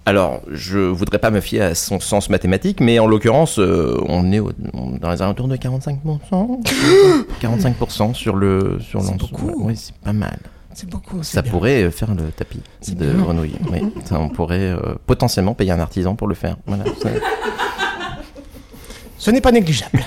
[0.07, 4.31] Alors, je voudrais pas me fier à son sens mathématique, mais en l'occurrence, euh, on
[4.31, 6.61] est au- on- dans les alentours de 45%.
[7.41, 9.31] 45% sur le sur C'est l'ensemble.
[9.31, 9.53] beaucoup.
[9.65, 10.39] Oui, c'est pas mal.
[10.73, 11.21] C'est beaucoup.
[11.23, 11.51] c'est Ça bien.
[11.51, 13.21] pourrait euh, faire le tapis C'est de bien.
[13.21, 13.55] grenouille.
[13.69, 16.55] Oui, ça, on pourrait euh, potentiellement payer un artisan pour le faire.
[16.67, 16.85] Voilà.
[17.03, 17.09] ça-
[19.17, 20.05] Ce n'est pas négligeable.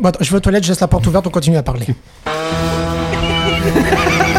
[0.00, 1.88] Bon, attends, je vais aux toilettes, je laisse la porte ouverte, on continue à parler.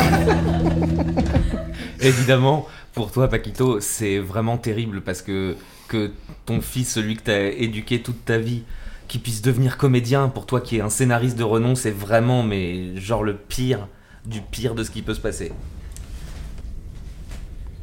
[2.01, 5.55] Évidemment, pour toi, Paquito, c'est vraiment terrible parce que,
[5.87, 6.11] que
[6.45, 8.63] ton fils, celui que t'as éduqué toute ta vie,
[9.07, 12.95] qui puisse devenir comédien, pour toi qui est un scénariste de renom, c'est vraiment, mais
[12.97, 13.87] genre le pire
[14.25, 15.51] du pire de ce qui peut se passer.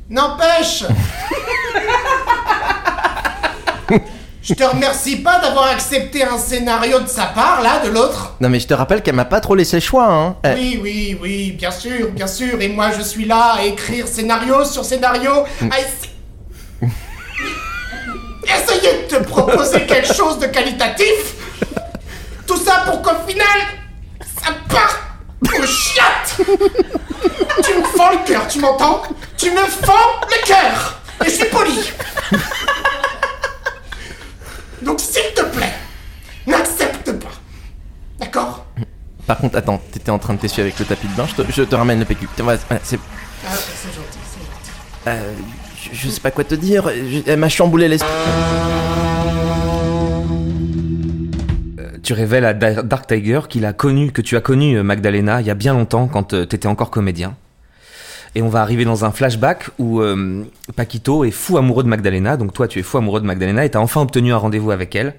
[0.09, 0.85] N'empêche
[4.43, 8.35] Je te remercie pas d'avoir accepté un scénario de sa part, là, de l'autre.
[8.41, 10.07] Non, mais je te rappelle qu'elle m'a pas trop laissé le choix.
[10.07, 10.37] Hein.
[10.47, 12.61] Euh, Oui, oui, oui, bien sûr, bien sûr.
[12.61, 15.33] Et moi, je suis là à écrire scénario sur scénario.
[15.71, 16.07] à essa-
[18.45, 21.35] Essayer de te proposer quelque chose de qualitatif.
[22.47, 23.59] Tout ça pour qu'au final,
[24.43, 26.37] ça part au chiate.
[27.65, 29.03] tu me fends le cœur, tu m'entends?
[29.37, 31.01] Tu me fends le cœur.
[31.27, 31.79] Et je suis poli.
[34.81, 35.75] Donc, s'il te plaît,
[36.47, 37.33] n'accepte pas.
[38.21, 38.65] D'accord
[39.29, 41.53] Par contre, attends, t'étais en train de t'essuyer avec le tapis de bain, je te,
[41.53, 42.27] je te ramène le PQ.
[42.35, 42.99] Tiens, voilà, voilà, c'est.
[43.47, 45.19] Ah, c'est gentil, c'est gentil.
[45.23, 45.33] euh,
[45.93, 48.11] je, je sais pas quoi te dire, je- elle m'a chamboulé l'esprit.
[52.03, 55.41] Tu révèles à Da- Dark Tiger qu'il a connu, que tu as connu euh, Magdalena
[55.43, 57.37] il y a bien longtemps quand t'étais encore comédien.
[58.35, 60.45] Et on va arriver dans un flashback où euh,
[60.77, 63.71] Paquito est fou amoureux de Magdalena, donc toi tu es fou amoureux de Magdalena et
[63.71, 65.15] t'as enfin obtenu un rendez-vous avec elle.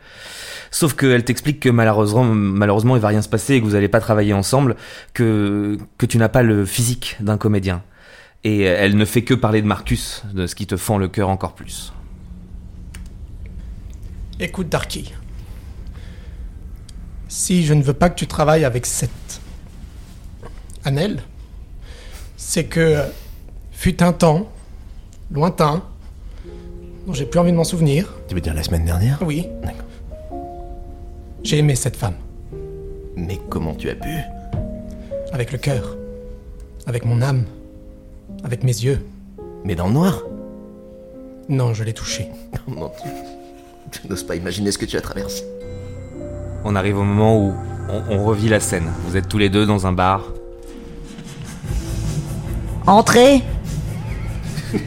[0.71, 3.88] Sauf qu'elle t'explique que malheureusement, malheureusement il va rien se passer et que vous allez
[3.88, 4.75] pas travailler ensemble,
[5.13, 7.82] que, que tu n'as pas le physique d'un comédien.
[8.43, 11.29] Et elle ne fait que parler de Marcus, de ce qui te fend le cœur
[11.29, 11.91] encore plus.
[14.39, 15.13] Écoute, Darky.
[17.27, 19.41] Si je ne veux pas que tu travailles avec cette
[20.86, 21.21] Annelle,
[22.38, 23.03] c'est que
[23.71, 24.49] fut un temps,
[25.29, 25.84] lointain,
[27.05, 28.13] dont j'ai plus envie de m'en souvenir.
[28.29, 29.19] Tu veux dire la semaine dernière?
[29.21, 29.88] Oui, D'accord.
[31.43, 32.15] J'ai aimé cette femme,
[33.15, 34.10] Mais comment tu as pu?
[35.34, 35.95] Avec le cœur,
[36.86, 37.43] avec mon âme,
[38.43, 38.99] avec mes yeux.
[39.63, 40.21] Mais dans le noir?
[41.49, 42.28] Non, je l'ai touchée.
[42.67, 43.12] Oh mon Dieu.
[43.91, 45.43] Je n'ose pas imaginer ce que tu as traversé.
[46.63, 47.54] On arrive au moment où
[47.89, 48.88] on, on revit la scène.
[49.06, 50.23] Vous êtes tous les deux dans un bar.
[52.86, 53.41] Entrez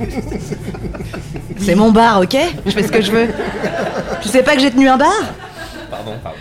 [1.59, 2.37] C'est mon bar, ok?
[2.67, 3.29] Je fais ce que je veux.
[4.23, 5.23] Tu sais pas que j'ai tenu un bar?
[5.93, 6.39] Pardon, pardon.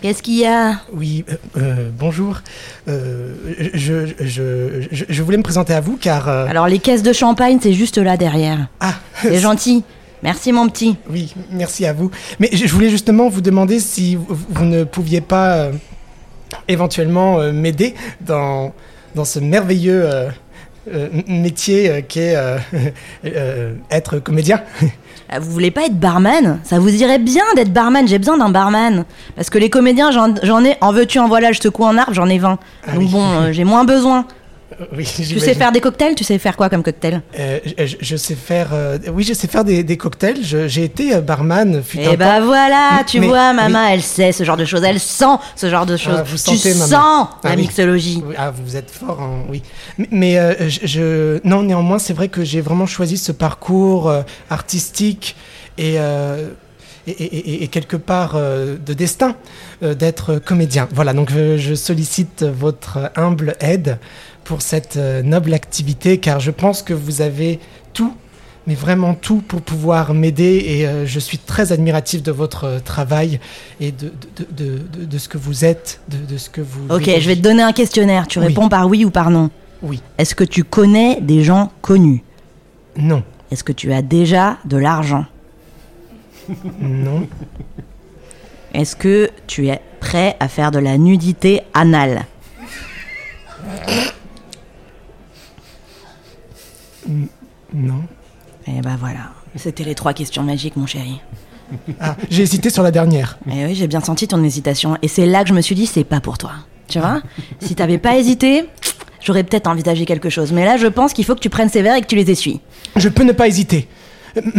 [0.00, 0.76] Qu'est-ce qu'il y a?
[0.92, 2.40] Oui, euh, euh, bonjour.
[2.86, 3.34] Euh,
[3.74, 6.28] je, je, je, je voulais me présenter à vous car...
[6.28, 8.68] euh, Alors les caisses de champagne, c'est juste là derrière.
[8.78, 9.82] Ah, C'est gentil.
[10.22, 10.96] Merci mon petit.
[11.10, 12.12] Oui, merci à vous.
[12.38, 15.72] Mais je voulais justement vous demander si vous, vous ne pouviez pas euh,
[16.68, 18.72] éventuellement euh, m'aider dans,
[19.16, 20.28] dans ce merveilleux euh,
[20.94, 22.58] euh, métier euh, qu'est euh,
[23.24, 24.62] euh, être comédien.
[25.30, 26.58] Ah, Vous voulez pas être barman?
[26.64, 29.04] Ça vous irait bien d'être barman, j'ai besoin d'un barman.
[29.36, 32.14] Parce que les comédiens, j'en j'en ai, en veux-tu, en voilà, je secoue un arbre,
[32.14, 32.58] j'en ai 20.
[32.86, 33.08] Ah Donc oui.
[33.10, 34.24] bon, euh, j'ai moins besoin.
[34.96, 37.22] Oui, Tu sais faire des cocktails Tu sais faire quoi comme cocktail?
[37.38, 38.68] Euh, je, je sais faire.
[38.72, 40.38] euh, oui, je sais faire des, des cocktails.
[40.42, 41.82] J'ai été euh, barman.
[41.82, 42.46] Fut un Eh bah temps.
[42.46, 45.24] voilà, Mais- tu mais- vois, maman, elle sait ce genre de choses, elle sent
[45.56, 46.20] ce genre de choses.
[46.26, 48.22] vous tu sentez, sens Ah la mixologie.
[48.24, 49.62] Oui, Ah, vous êtes fort, en- oui.
[49.98, 54.08] Mais, mais, euh, je, je- non, néanmoins, c'est vrai que j'ai vraiment choisi ce parcours
[54.08, 55.36] euh, artistique
[55.78, 56.48] et, euh,
[57.06, 59.34] et, et- et- et quelque part euh, de destin
[59.82, 60.88] euh, d'être comédien.
[60.92, 63.98] Voilà, donc je sollicite votre humble aide
[64.48, 67.60] pour cette euh, noble activité, car je pense que vous avez
[67.92, 68.14] tout.
[68.66, 72.78] Mais vraiment tout pour pouvoir m'aider et euh, je suis très admiratif de votre euh,
[72.80, 73.40] travail
[73.80, 74.10] et de,
[74.50, 76.86] de, de, ce que vous êtes, de, ce que vous...
[76.90, 78.46] Ok, je vais te donner un questionnaire, tu Oui.
[78.48, 79.50] réponds par oui ou par non?
[79.82, 82.22] Oui, Est-ce que tu connais des gens connus?
[82.96, 83.22] Non.
[83.50, 85.24] Est-ce que tu as déjà de l'argent?
[86.80, 87.26] Non.
[88.74, 92.24] Est-ce que tu es prêt à faire de la nudité anale?
[97.08, 98.02] Non.
[98.66, 101.20] Eh bah voilà, c'était les trois questions magiques, mon chéri.
[102.00, 103.38] Ah, j'ai hésité sur la dernière.
[103.50, 104.96] Eh oui, j'ai bien senti ton hésitation.
[105.02, 106.52] Et c'est là que je me suis dit, c'est pas pour toi.
[106.88, 107.20] Tu vois?
[107.60, 108.64] Si t'avais pas hésité,
[109.20, 110.52] j'aurais peut-être envisagé quelque chose.
[110.52, 112.30] Mais là, je pense qu'il faut que tu prennes ces verres et que tu les
[112.30, 112.60] essuies.
[112.96, 113.86] Je peux ne pas hésiter.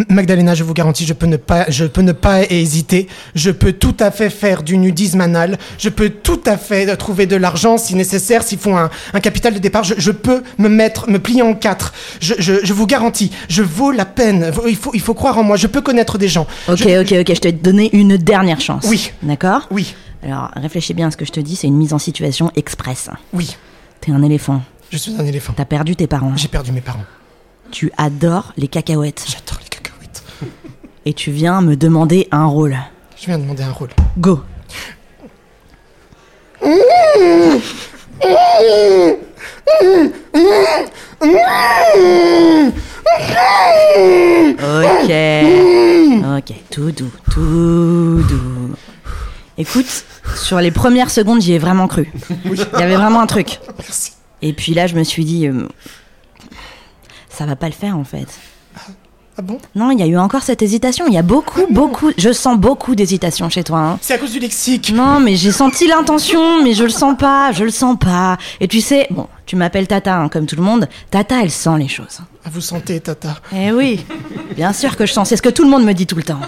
[0.10, 3.08] Magdalena, je vous garantis, je peux ne pas, je peux ne pas hésiter.
[3.36, 5.58] Je peux tout à fait faire du nudisme anal.
[5.77, 9.53] Je peux tout à fait trouver de l'argent si nécessaire, s'il faut un, un capital
[9.53, 9.84] de départ.
[9.84, 11.93] Je, je peux me mettre, me plier en quatre.
[12.19, 14.51] Je, je, je vous garantis, je vaux la peine.
[14.67, 15.58] Il faut, il faut croire en moi.
[15.58, 16.47] Je peux connaître des gens.
[16.67, 18.86] Ok, ok, ok, je te donner une dernière chance.
[18.88, 19.12] Oui.
[19.23, 21.99] D'accord Oui, Alors, réfléchis bien à ce que je te dis, c'est une mise en
[21.99, 23.10] situation express.
[23.34, 23.55] oui.
[24.01, 24.62] T'es un éléphant.
[24.91, 25.51] Je suis un éléphant.
[25.55, 26.32] T'as perdu tes parents.
[26.38, 27.03] J'ai perdu mes parents.
[27.71, 29.25] Tu adores les cacahuètes.
[29.27, 30.23] J'adore les cacahuètes.
[31.05, 32.77] Et tu viens me demander un rôle.
[33.17, 33.89] Je viens de demander un rôle.
[34.17, 34.41] Go.
[44.62, 45.13] Ok.
[46.38, 48.75] Ok, tout doux, tout doux.
[49.58, 50.05] Écoute,
[50.36, 52.12] sur les premières secondes, j'y ai vraiment cru.
[52.45, 53.60] Il y avait vraiment un truc.
[53.77, 54.13] Merci.
[54.41, 55.67] Et puis là, je me suis dit, euh,
[57.39, 58.28] ça va pas le faire en fait.
[59.38, 59.58] Ah bon?
[59.73, 61.06] Non, il y a eu encore cette hésitation.
[61.08, 62.12] Il y a beaucoup, beaucoup.
[62.17, 63.80] Je sens beaucoup d'hésitation chez toi.
[63.80, 63.99] hein.
[64.02, 64.91] C'est à cause du lexique.
[64.93, 68.38] Non, mais j'ai senti l'intention, mais je le sens pas, je le sens pas.
[68.60, 70.89] Et tu sais, bon, tu m'appelles Tata, hein, comme tout le monde.
[71.10, 72.19] Tata, elle sent les choses.
[72.43, 73.38] Ah, vous sentez, Tata.
[73.56, 74.06] Eh oui,
[74.58, 75.30] bien sûr que je sens.
[75.30, 76.41] C'est ce que tout le monde me dit tout le temps.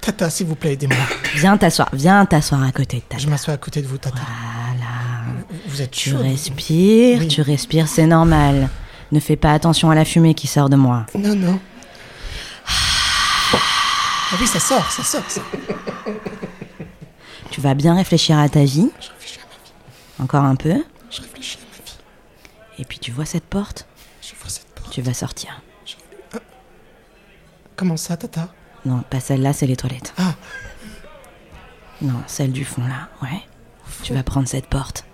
[0.00, 0.96] Tata, s'il vous plaît, aidez-moi.
[1.34, 3.22] Viens t'asseoir, viens t'asseoir à côté de Tata.
[3.22, 4.16] Je m'assois à côté de vous, Tata.
[4.16, 4.57] Voilà.
[5.78, 7.28] Vous êtes Tu respires, Oui.
[7.28, 8.68] tu respires, c'est normal.
[9.12, 11.06] Ne fais pas attention à la fumée qui sort de moi.
[11.14, 11.60] Non, non.
[12.66, 15.22] Ah oui, ça sort, ça sort.
[15.28, 15.40] ça.
[17.52, 18.90] Tu vas bien réfléchir à ta vie?
[19.00, 20.24] Je réfléchis à ma vie.
[20.24, 20.82] Encore un peu?
[21.12, 21.96] Je réfléchis à ma vie.
[22.80, 23.86] Et puis tu vois cette porte?
[24.20, 24.92] Je vois cette porte.
[24.92, 25.62] Tu vas sortir.
[27.76, 28.52] Comment ça, Tata?
[28.84, 30.12] Non, pas celle-là, c'est les toilettes.
[30.18, 30.34] Ah.
[32.02, 33.42] Non, celle du fond là, ouais.
[34.02, 35.04] Tu vas prendre cette porte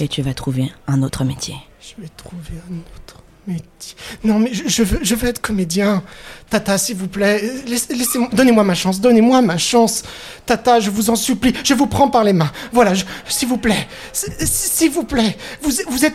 [0.00, 1.56] et tu vas trouver un autre métier.
[1.80, 3.96] je vais trouver un autre métier.
[4.24, 6.02] Non, mais je, veux, je veux être comédien.
[6.50, 10.02] Tata, s'il vous plaît, laissez, laissez-moi, donnez-moi ma chance, donnez-moi ma chance.
[10.46, 12.50] Tata, je vous en supplie, je vous prends par les mains.
[12.72, 12.92] Voilà,
[13.26, 16.14] s'il vous plaît, s'il vous plaît, vous, vous êtes,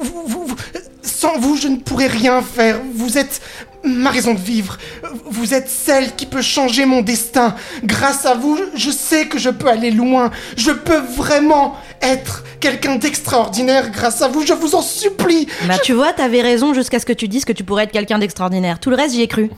[0.00, 0.56] vous- vous- vous-
[1.02, 2.80] sans vous, je ne pourrais rien faire.
[2.94, 3.40] Vous êtes
[3.84, 4.78] ma raison de vivre.
[5.26, 7.54] Vous êtes celle qui peut changer mon destin.
[7.84, 10.30] Grâce à vous, je sais que je peux aller loin.
[10.56, 14.44] Je peux vraiment être quelqu'un d'extraordinaire grâce à vous.
[14.46, 15.48] Je vous en supplie.
[15.66, 18.18] Bah tu vois, t'avais raison jusqu'à ce que tu dises que tu pourrais être quelqu'un
[18.18, 18.78] d'extraordinaire.
[18.78, 19.50] Tout le reste, j'y ai cru.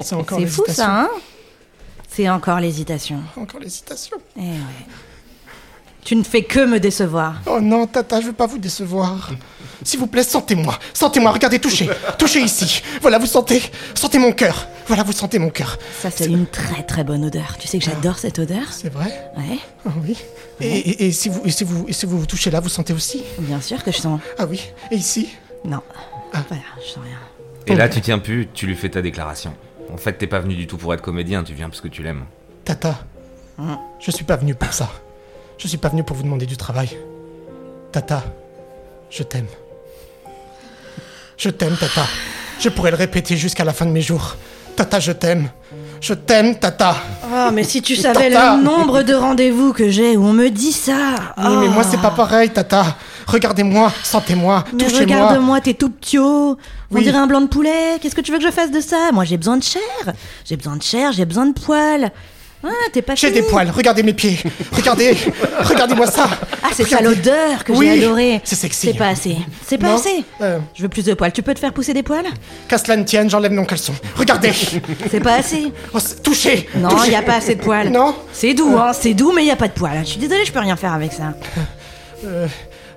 [0.00, 1.08] C'est encore C'est fou ça, hein?
[2.08, 3.20] C'est encore l'hésitation.
[3.36, 4.16] Encore l'hésitation.
[4.36, 4.56] Eh ouais.
[6.04, 7.34] Tu ne fais que me décevoir.
[7.46, 9.30] Oh non, Tata, je veux pas vous décevoir.
[9.84, 10.78] S'il vous plaît, sentez-moi.
[10.92, 11.88] Sentez-moi, regardez, touchez.
[12.18, 12.82] Touchez ici.
[13.00, 13.62] Voilà, vous sentez.
[13.94, 14.66] Sentez mon cœur.
[14.86, 15.78] Voilà, vous sentez mon cœur.
[16.00, 17.56] Ça, c'est une très très bonne odeur.
[17.58, 20.16] Tu sais que j'adore cette odeur C'est vrai Ouais, Ah oui.
[20.60, 22.68] Et, et- et si vous, et si vous, et si vous vous touchez là, vous
[22.68, 24.20] sentez aussi bien sûr que je sens.
[24.38, 24.60] Ah oui.
[24.90, 25.28] Et ici
[25.64, 25.80] Non.
[26.32, 26.42] Ah.
[26.48, 27.18] Voilà, je sens rien.
[27.66, 29.54] Et là, tu tiens plus, tu lui fais ta déclaration.
[29.92, 32.02] En fait, t'es pas venu du tout pour être comédien, tu viens parce que tu
[32.02, 32.24] l'aimes.
[32.64, 32.98] Tata,
[34.00, 34.90] je suis pas venu pour ça.
[35.62, 36.88] Je suis pas venu pour vous demander du travail.
[37.92, 38.22] Tata,
[39.10, 39.46] je t'aime.
[41.36, 42.06] Je t'aime, Tata.
[42.58, 44.36] Je pourrais le répéter jusqu'à la fin de mes jours.
[44.74, 45.50] Tata, je t'aime.
[46.00, 46.96] Je t'aime, Tata.
[47.30, 50.32] Oh, mais si tu Mais savais Tata le nombre de rendez-vous que j'ai où on
[50.32, 51.34] me dit ça.
[51.36, 52.96] Oui, mais moi, c'est pas pareil, Tata.
[53.26, 55.02] Regardez-moi, sentez-moi, Mais touchez-moi.
[55.02, 56.24] regarde-moi, t'es tout ptio.
[56.24, 56.56] On
[56.96, 57.02] Oui.
[57.02, 57.98] dirait un blanc de poulet.
[58.00, 59.10] Qu'est-ce que tu veux que je fasse de ça?
[59.12, 59.82] Moi, j'ai besoin de chair.
[60.46, 62.10] J'ai besoin de chair, j'ai besoin de poils.
[62.62, 64.38] Ah, t'es pas J'ai des poils, regardez mes pieds.
[64.72, 65.16] Regardez,
[65.62, 66.28] regardez-moi ça.
[66.62, 68.40] Ah, c'est ça l'odeur que Oui, j'ai adorée.
[68.44, 68.88] c'est sexy.
[68.88, 69.36] C'est pas assez.
[69.66, 70.24] C'est pas Non assez.
[70.42, 70.58] Euh.
[70.74, 71.32] Je veux plus de poils.
[71.32, 72.26] Tu peux te faire pousser des poils?
[72.68, 73.94] Qu'à cela ne tienne, j'enlève mon caleçon.
[74.16, 74.52] Regardez.
[75.10, 75.72] C'est pas assez.
[75.94, 76.68] Oh, c'est- touchez.
[76.76, 77.12] Non, touchez.
[77.12, 77.88] y a pas assez de poils.
[77.90, 78.92] Non C'est doux, hein.
[78.92, 80.00] C'est doux, mais y a pas de poils.
[80.02, 81.32] Je suis désolée, je peux rien faire avec ça.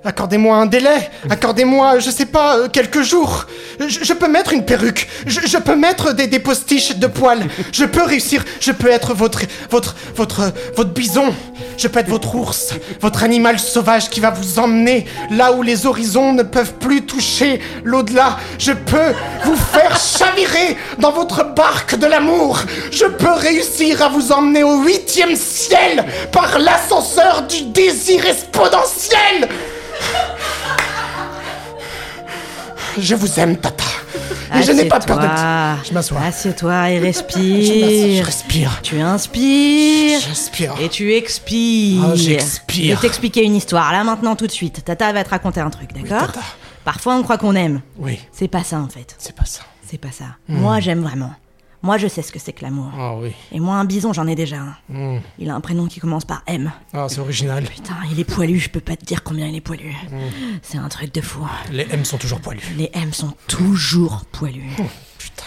[0.06, 1.10] Accordez-moi un délai.
[1.30, 3.46] Accordez-moi, je sais pas, euh, quelques jours.
[3.80, 5.08] Je, peux mettre une perruque.
[5.26, 7.48] Je, je peux mettre des, des postiches de poils.
[7.72, 8.44] Je peux réussir.
[8.60, 9.40] Je peux être votre,
[9.70, 11.34] votre, votre, votre bison.
[11.78, 12.74] Je peux être votre ours.
[13.00, 17.62] Votre animal sauvage qui va vous emmener là où les horizons ne peuvent plus toucher
[17.86, 18.38] l'au-delà.
[18.60, 19.14] Je peux
[19.46, 22.60] vous faire chavirer dans votre barque de l'amour.
[22.92, 29.48] Je peux réussir à vous emmener au huitième ciel par l'ascenseur du désir exponentiel.
[32.98, 33.84] Je vous aime, Tata.
[34.56, 35.78] Et je n'ai pas peur de Assieds-toi.
[35.90, 36.22] Je m'assois.
[36.22, 38.24] Assieds-toi et Je respire.
[38.26, 38.80] respire.
[38.84, 40.20] Tu inspires.
[40.22, 40.74] J'inspire.
[40.80, 42.04] Et tu expires.
[42.12, 42.96] Ah, j'expire.
[42.96, 44.84] Je vais t'expliquer une histoire, là, maintenant, tout de suite.
[44.86, 46.32] Tata va te raconter un truc, d'accord.
[46.86, 47.82] Parfois, on croit qu'on aime.
[47.98, 49.16] Oui, C'est pas ça, en fait.
[49.18, 49.62] c'est pas ça.
[49.90, 50.26] C'est pas ça.
[50.48, 50.58] Hmm.
[50.58, 51.34] Moi, j'aime vraiment.
[51.84, 52.90] Moi, je sais ce que c'est que l'amour.
[52.98, 53.34] Ah oui.
[53.52, 54.76] Et moi, un bison, j'en ai déjà un.
[54.88, 55.20] Hmm.
[55.38, 56.72] Il a un prénom qui commence par M.
[56.94, 57.66] Ah, c'est original.
[57.66, 59.94] Putain, il est poilu, je peux pas te dire combien il est poilu.
[60.10, 60.60] Hmm.
[60.62, 61.46] C'est un truc de fou.
[61.72, 62.64] Les M sont toujours poilus.
[62.78, 64.72] Les M sont toujours poilus.
[65.18, 65.44] Putain.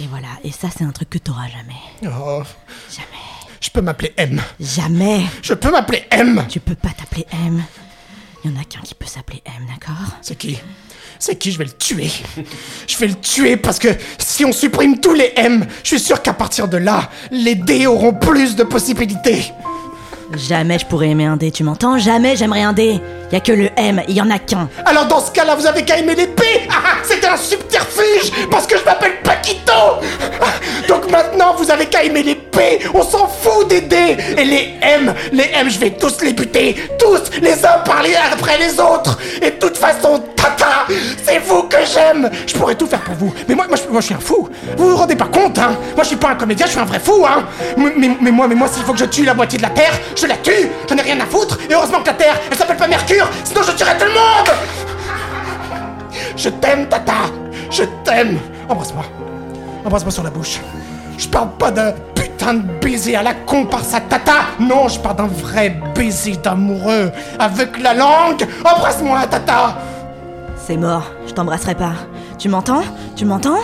[0.00, 2.12] Et voilà, et ça, c'est un truc que t'auras jamais.
[2.18, 2.42] Oh,
[2.90, 3.06] Jamais.
[3.60, 4.40] je peux m'appeler M.
[4.58, 5.26] Jamais.
[5.42, 6.46] Je peux m'appeler M.
[6.48, 7.62] Tu peux pas t'appeler M.
[8.44, 10.14] Il y en a qu'un qui peut s'appeler M, d'accord?
[10.22, 10.56] C'est qui?
[11.18, 11.52] C'est qui?
[11.52, 12.10] Je vais le tuer.
[12.86, 16.22] Je vais le tuer parce que si on supprime tous les M, je suis sûr
[16.22, 19.52] qu'à partir de là, les D auront plus de possibilités.
[20.36, 21.96] Jamais je pourrais aimer un D, tu m'entends?
[21.98, 23.00] Jamais j'aimerais un D.
[23.32, 24.68] Y a que le M, il y en a qu'un.
[24.84, 26.42] Alors dans ce cas-là, vous avez qu'à aimer les P.
[26.70, 29.72] Ah, C'était un subterfuge Parce que je m'appelle Paquito.
[30.88, 32.80] Donc maintenant, vous avez qu'à aimer les P.
[32.94, 33.96] On s'en fout des D
[34.36, 36.76] Et les M, les M, je vais tous les buter.
[36.98, 39.18] Tous, les uns par les après les autres.
[39.42, 40.86] Et de toute façon, tata
[41.22, 42.30] C'est vous que j'aime.
[42.46, 43.34] Je pourrais tout faire pour vous.
[43.48, 44.48] Mais moi, moi, je, moi, je suis un fou.
[44.76, 45.76] Vous vous rendez pas compte, hein.
[45.94, 47.44] Moi, je suis pas un comédien, je suis un vrai fou, hein.
[47.76, 49.70] Mais, mais- mais moi, mais moi, s'il faut que je tue la moitié de la
[49.70, 52.56] Terre, je la tue J'en ai rien à foutre Et heureusement que la Terre, elle
[52.56, 54.50] s'appelle pas Mercure Sinon je tuerais tout le monde
[56.36, 57.12] je t'aime, Tata
[57.70, 59.04] Je t'aime Embrasse-moi.
[59.84, 60.60] Embrasse-moi sur la bouche.
[61.16, 65.00] Je parle pas d'un putain de baiser à la con par sa tata Non, je
[65.00, 69.78] parle d'un vrai baiser d'amoureux avec la langue Embrasse-moi, Tata
[70.56, 71.94] C'est mort, je t'embrasserai pas.
[72.38, 72.82] Tu m'entends?
[73.16, 73.58] Tu m'entends?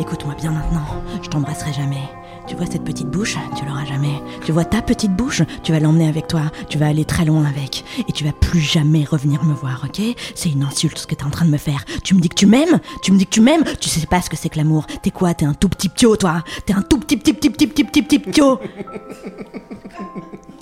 [0.00, 0.86] Écoute-moi bien maintenant,
[1.22, 2.17] je t'embrasserai jamais.
[2.48, 4.22] Tu vois cette petite bouche Tu l'auras jamais.
[4.44, 6.42] Tu vois ta petite bouche Tu vas l'emmener avec toi.
[6.68, 7.84] Tu vas aller très loin avec.
[8.08, 10.00] Et tu vas plus jamais revenir me voir, ok?
[10.34, 11.84] C'est une insulte ce que t'es en train de me faire.
[12.02, 12.80] Tu me dis que tu m'aimes?
[13.02, 13.64] Tu me dis que tu m'aimes?
[13.80, 14.86] Tu sais pas ce que c'est que l'amour.
[15.02, 15.34] T'es quoi?
[15.34, 16.42] T'es un tout petit ptio, toi?
[16.64, 18.58] T'es un tout petit petit petit petit petit petit petit ptio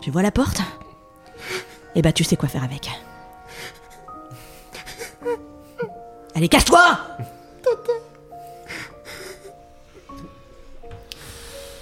[0.03, 0.61] Tu vois la porte?
[1.95, 2.91] Eh bah tu sais quoi faire avec.
[6.35, 6.99] Allez, cache-toi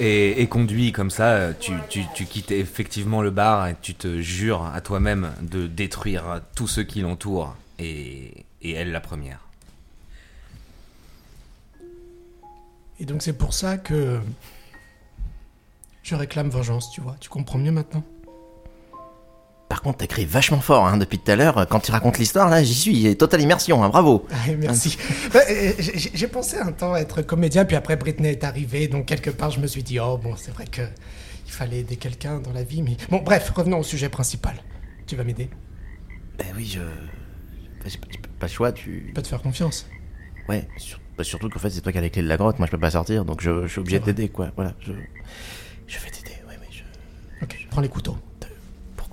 [0.00, 4.64] Et, conduit comme ça, tu, tu, tu quittes effectivement le bar et tu te jures
[4.64, 9.40] à toi-même de détruire tous ceux qui l'entourent et, et elle la première.
[13.00, 14.20] Et donc c'est pour ça que...
[16.02, 17.16] Je réclame vengeance, tu vois.
[17.18, 18.04] Tu comprends mieux maintenant?
[19.68, 21.66] Par contre, t'écris vachement fort hein, depuis tout à l'heure.
[21.68, 23.16] Quand tu racontes l'histoire, là, j'y suis.
[23.16, 24.26] Totale immersion, hein, bravo.
[24.30, 24.96] Ah, merci.
[25.32, 29.30] Bah, euh, j'ai pensé un temps être comédien, puis après Britney est arrivée, donc quelque
[29.30, 30.82] part je me suis dit, oh bon, c'est vrai que
[31.46, 32.96] il fallait aider quelqu'un dans la vie, mais...
[33.10, 34.54] Bon, bref, revenons au sujet principal.
[35.06, 35.48] Tu vas m'aider
[36.38, 36.80] Ben oui, je.
[37.86, 38.06] J'ai pas-
[38.40, 39.06] pas le choix, tu.
[39.08, 39.86] Je peux te faire confiance.
[40.48, 42.58] Ouais, sur- bah, surtout qu'en fait, c'est toi qui as les clés de la grotte,
[42.58, 44.50] moi je peux pas sortir, donc je, je suis obligé de t'aider, quoi.
[44.56, 44.92] Voilà, je.
[45.86, 46.82] Je vais t'aider, ouais, mais je.
[47.44, 48.16] Ok, prends les couteaux.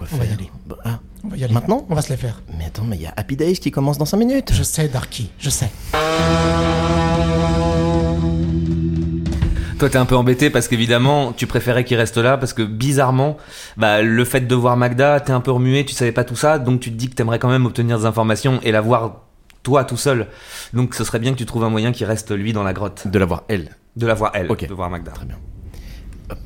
[0.02, 0.52] Pourquoi On faire va y aller.
[0.66, 1.54] Bah, ah, On va y aller.
[1.54, 2.42] Maintenant On va se les faire.
[2.58, 4.88] Mais attends, mais il y a Happy Days qui commence dans 5 minutes Je sais,
[4.88, 5.70] Darky, je sais.
[9.80, 13.38] Toi, t'es un peu embêté parce qu'évidemment, tu préférais qu'il reste là parce que bizarrement,
[13.78, 16.60] bah, le fait de voir Magda, t'es un peu remué, tu savais pas tout ça,
[16.60, 19.22] donc tu te dis que t'aimerais quand même obtenir des informations et la voir
[19.64, 20.28] toi tout seul.
[20.74, 23.08] Donc ce serait bien que tu trouves un moyen qui reste lui dans la grotte.
[23.08, 23.76] De la voir, elle.
[23.96, 24.68] De la voir elle, Ok.
[24.68, 25.12] de voir Magda.
[25.12, 25.38] Très bien.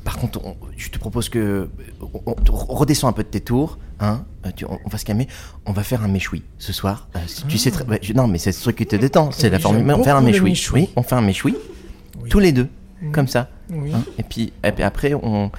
[0.04, 1.68] Par contre, on- je te propose que.
[2.00, 2.34] On, on-
[2.74, 4.24] redescends un peu de tes tours, hein.
[4.44, 5.28] euh, tu- on, va se calmer.
[5.66, 7.08] On va faire un méchoui ce soir.
[7.16, 7.84] Euh, si Tu sais très.
[7.86, 9.30] ouais, je- non, mais c'est ce truc qui te détend.
[9.32, 9.92] C'est Oui, la formule.
[9.92, 10.50] on va faire un méchoui.
[10.50, 10.80] méchoui.
[10.82, 11.56] Oui, on fait un méchoui.
[12.22, 12.28] Oui.
[12.28, 12.68] Tous les deux.
[13.12, 13.48] Comme ça.
[13.70, 13.92] Oui.
[13.94, 14.02] hein.
[14.18, 15.50] Et, puis, et puis après, on,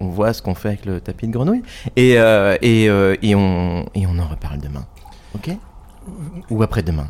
[0.00, 1.62] voit ce qu'on fait avec le tapis de grenouille.
[1.96, 4.84] Et, euh, et, euh, et, on, et on en reparle demain.
[5.34, 5.50] Ok?
[6.50, 7.08] Ou après-demain.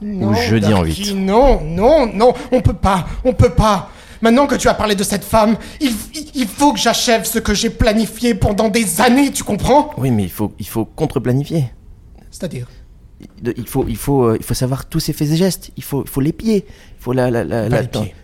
[0.00, 1.14] Non, jeudi en Darky, huit.
[1.14, 3.90] Non, non, non, on peut pas, on peut pas.
[4.22, 7.70] Maintenant que tu as parlé de cette femme, il, faut que j'achève ce que j'ai
[7.70, 9.90] planifié pendant des années, tu comprends?
[9.98, 11.66] Oui, mais il faut, il faut contre-planifier.
[12.30, 12.66] C'est-à-dire?
[13.42, 15.70] Il il faut, il faut, euh, il faut savoir tous ses faits et gestes.
[15.76, 16.66] Il faut, il faut les pieds.
[16.98, 18.14] Il faut la, la, la, Va la- les pieds.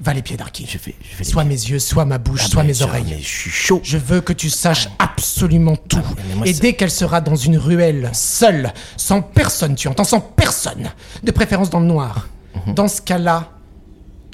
[0.00, 0.66] Va les pieds, Darky.
[0.68, 1.48] Je fais, je fais Soit pieds.
[1.50, 3.04] mes yeux, soit ma bouche, Ah, soit mes oreilles.
[3.08, 3.80] Mais je suis chaud.
[3.84, 5.98] Je veux que tu saches absolument tout.
[6.36, 10.90] moi, Et dès qu'elle sera dans une ruelle, seule, sans personne, tu entends, sans personne,
[11.22, 12.28] de préférence dans le noir,
[12.66, 12.74] Mhm.
[12.74, 13.50] dans ce cas-là,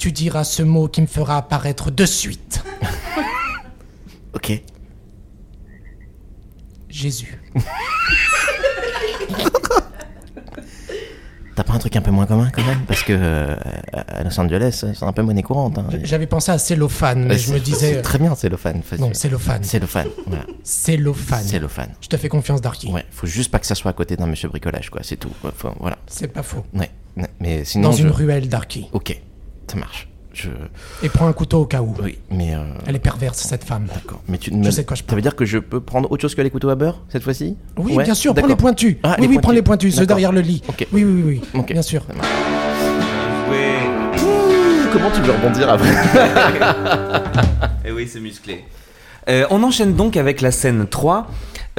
[0.01, 2.63] tu diras ce mot qui me fera apparaître de suite.
[4.33, 4.59] Ok.
[6.89, 7.39] Jésus.
[11.53, 12.79] T'as pas un truc un peu moins commun quand même?
[12.87, 13.55] Parce que euh,
[13.91, 15.77] à Los Angeles, c'est un peu monnaie courante.
[15.77, 15.85] Hein.
[16.03, 17.95] J'avais pensé à cellophane, mais je me disais...
[17.95, 18.81] c'est Très bien, cellophane.
[18.97, 19.63] Non, cellophane.
[19.63, 20.45] Cellophane, voilà.
[20.63, 21.43] Cellophane.
[21.43, 21.89] Cellophane.
[21.99, 22.87] Je te fais confiance, Darky.
[22.89, 25.31] Ouais, faut juste pas que ça soit à côté d'un monsieur bricolage, quoi, c'est tout.
[25.57, 25.97] Faut- voilà.
[26.07, 26.65] C'est pas faux.
[26.73, 27.89] Ouais, ouais, mais sinon.
[27.89, 28.87] Dans je- une ruelle, Darky.
[28.93, 29.21] Ok,
[29.67, 30.07] ça marche.
[30.33, 30.49] Je.
[31.03, 31.93] Et prends un couteau au cas où.
[32.01, 32.55] Oui, mais.
[32.55, 33.87] euh, Elle est perverse, cette femme.
[33.93, 34.21] D'accord.
[34.29, 36.21] Mais tu Je sais de quoi je Ça veut dire que je peux prendre autre
[36.21, 37.57] chose que les couteaux à beurre cette fois-ci?
[37.77, 38.95] Oui, Ouais, bien sûr, prends les pointus.
[39.03, 40.61] Ah, oui, les oui, prends les pointus, ceux derrière le lit.
[40.69, 40.87] Ok.
[40.93, 41.59] Oui, oui, oui, oui.
[41.59, 41.73] Ok.
[41.73, 42.03] bien sûr.
[42.15, 42.27] Marche.
[44.93, 48.63] Comment tu veux rebondir après Et Eh oui, c'est musclé.
[49.29, 51.27] Euh, on enchaîne donc avec la scène 3,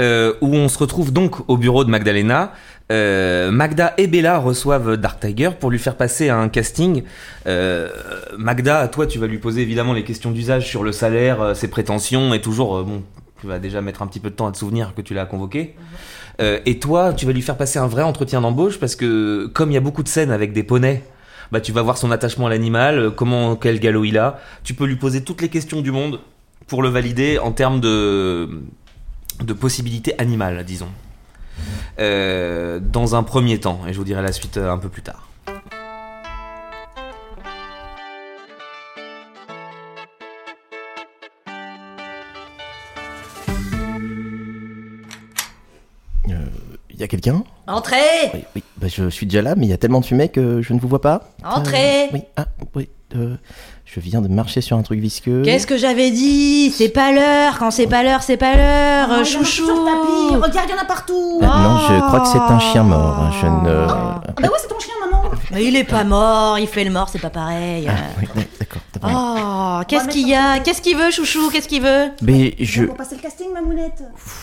[0.01, 2.53] euh, où on se retrouve donc au bureau de Magdalena.
[2.93, 7.05] Euh, Magda et Bella reçoivent Dark Tiger pour lui faire passer un casting.
[7.47, 7.89] Euh,
[8.37, 11.69] Magda, toi, tu vas lui poser évidemment les questions d'usage sur le salaire, euh, ses
[11.69, 13.03] prétentions, et toujours, bon,
[13.41, 15.27] tu vas déjà mettre un petit peu de temps à te souvenir que tu l'as
[15.27, 15.75] convoqué.
[16.39, 19.75] Et toi, tu vas lui faire passer un vrai entretien d'embauche parce que, comme il
[19.75, 21.05] y a beaucoup de scènes avec des poneys,
[21.53, 24.41] bah, tu vas voir son attachement à l'animal, comment, quel galop il a.
[24.65, 26.19] Tu peux lui poser toutes les questions du monde
[26.67, 28.49] pour le valider en termes de,
[29.41, 30.89] de possibilités animales, disons.
[31.99, 35.03] Euh, dans un premier temps, et je vous dirai la suite euh, un peu plus
[35.03, 35.29] tard.
[46.95, 47.43] Il y a quelqu'un?
[47.67, 48.63] Entrez Oui, oui.
[48.77, 50.79] Bah, je suis déjà là, mais il y a tellement de fumée que je ne
[50.79, 51.23] vous vois pas.
[51.45, 52.47] Entrez Euh, Oui, ah,
[52.77, 52.89] oui.
[53.17, 53.37] Euh,
[53.85, 55.43] je viens de marcher sur un truc visqueux.
[55.45, 56.71] Qu'est-ce que j'avais dit?
[56.71, 57.59] C'est pas l'heure.
[57.59, 59.09] Quand c'est pas l'heure, c'est pas l'heure.
[59.21, 59.65] Oh, chouchou.
[59.67, 61.41] Regarde, il y en a partout.
[61.43, 63.19] Euh, Non, je crois que c'est un chien mort.
[63.21, 63.87] hein, Je ne.
[63.89, 65.25] Ah bah ouais, c'est ton chien, maman.
[65.53, 66.59] Mais il est pas mort.
[66.59, 67.87] Il fait le mort, c'est pas pareil.
[67.89, 68.83] Ah, oui, d'accord.
[69.05, 72.85] Oh, qu'est-ce qu'il y a Qu'est-ce qu'il veut, chouchou Qu'est-ce qu'il veut Mais je.
[72.85, 74.03] Pour passer le casting, mamounette.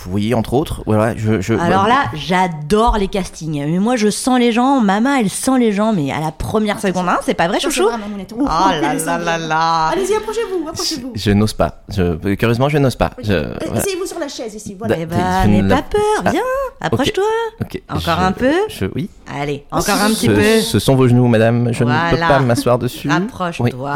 [0.10, 0.84] Oui, entre autres.
[0.86, 1.41] Voilà, je.
[1.41, 3.66] je Alors là, j'adore les castings.
[3.66, 4.80] Mais moi, je sens les gens.
[4.82, 7.88] Maman, elle sent les gens, mais à la première seconde, hein, c'est pas vrai, chouchou.
[7.88, 8.45] Oh
[8.82, 11.12] là là là là Allez-y, approchez-vous, approchez-vous.
[11.16, 11.82] Je n'ose pas.
[11.89, 13.12] Je, curieusement, je n'ose pas.
[13.22, 13.82] Je, Euh, voilà.
[14.10, 14.95] Sur la chaise ici, voilà.
[14.99, 16.41] Eh bah, ne n'aie pas peur, viens,
[16.82, 17.24] approche-toi.
[17.62, 17.80] Ok.
[17.89, 19.07] Encore je- un peu je, Oui.
[19.39, 20.62] Allez, encore un petit peu.
[20.62, 21.72] ce sont vos genoux, madame.
[21.72, 23.07] Je ne peux pas m'asseoir dessus.
[23.07, 23.14] Oui.
[23.16, 23.91] Approche-toi.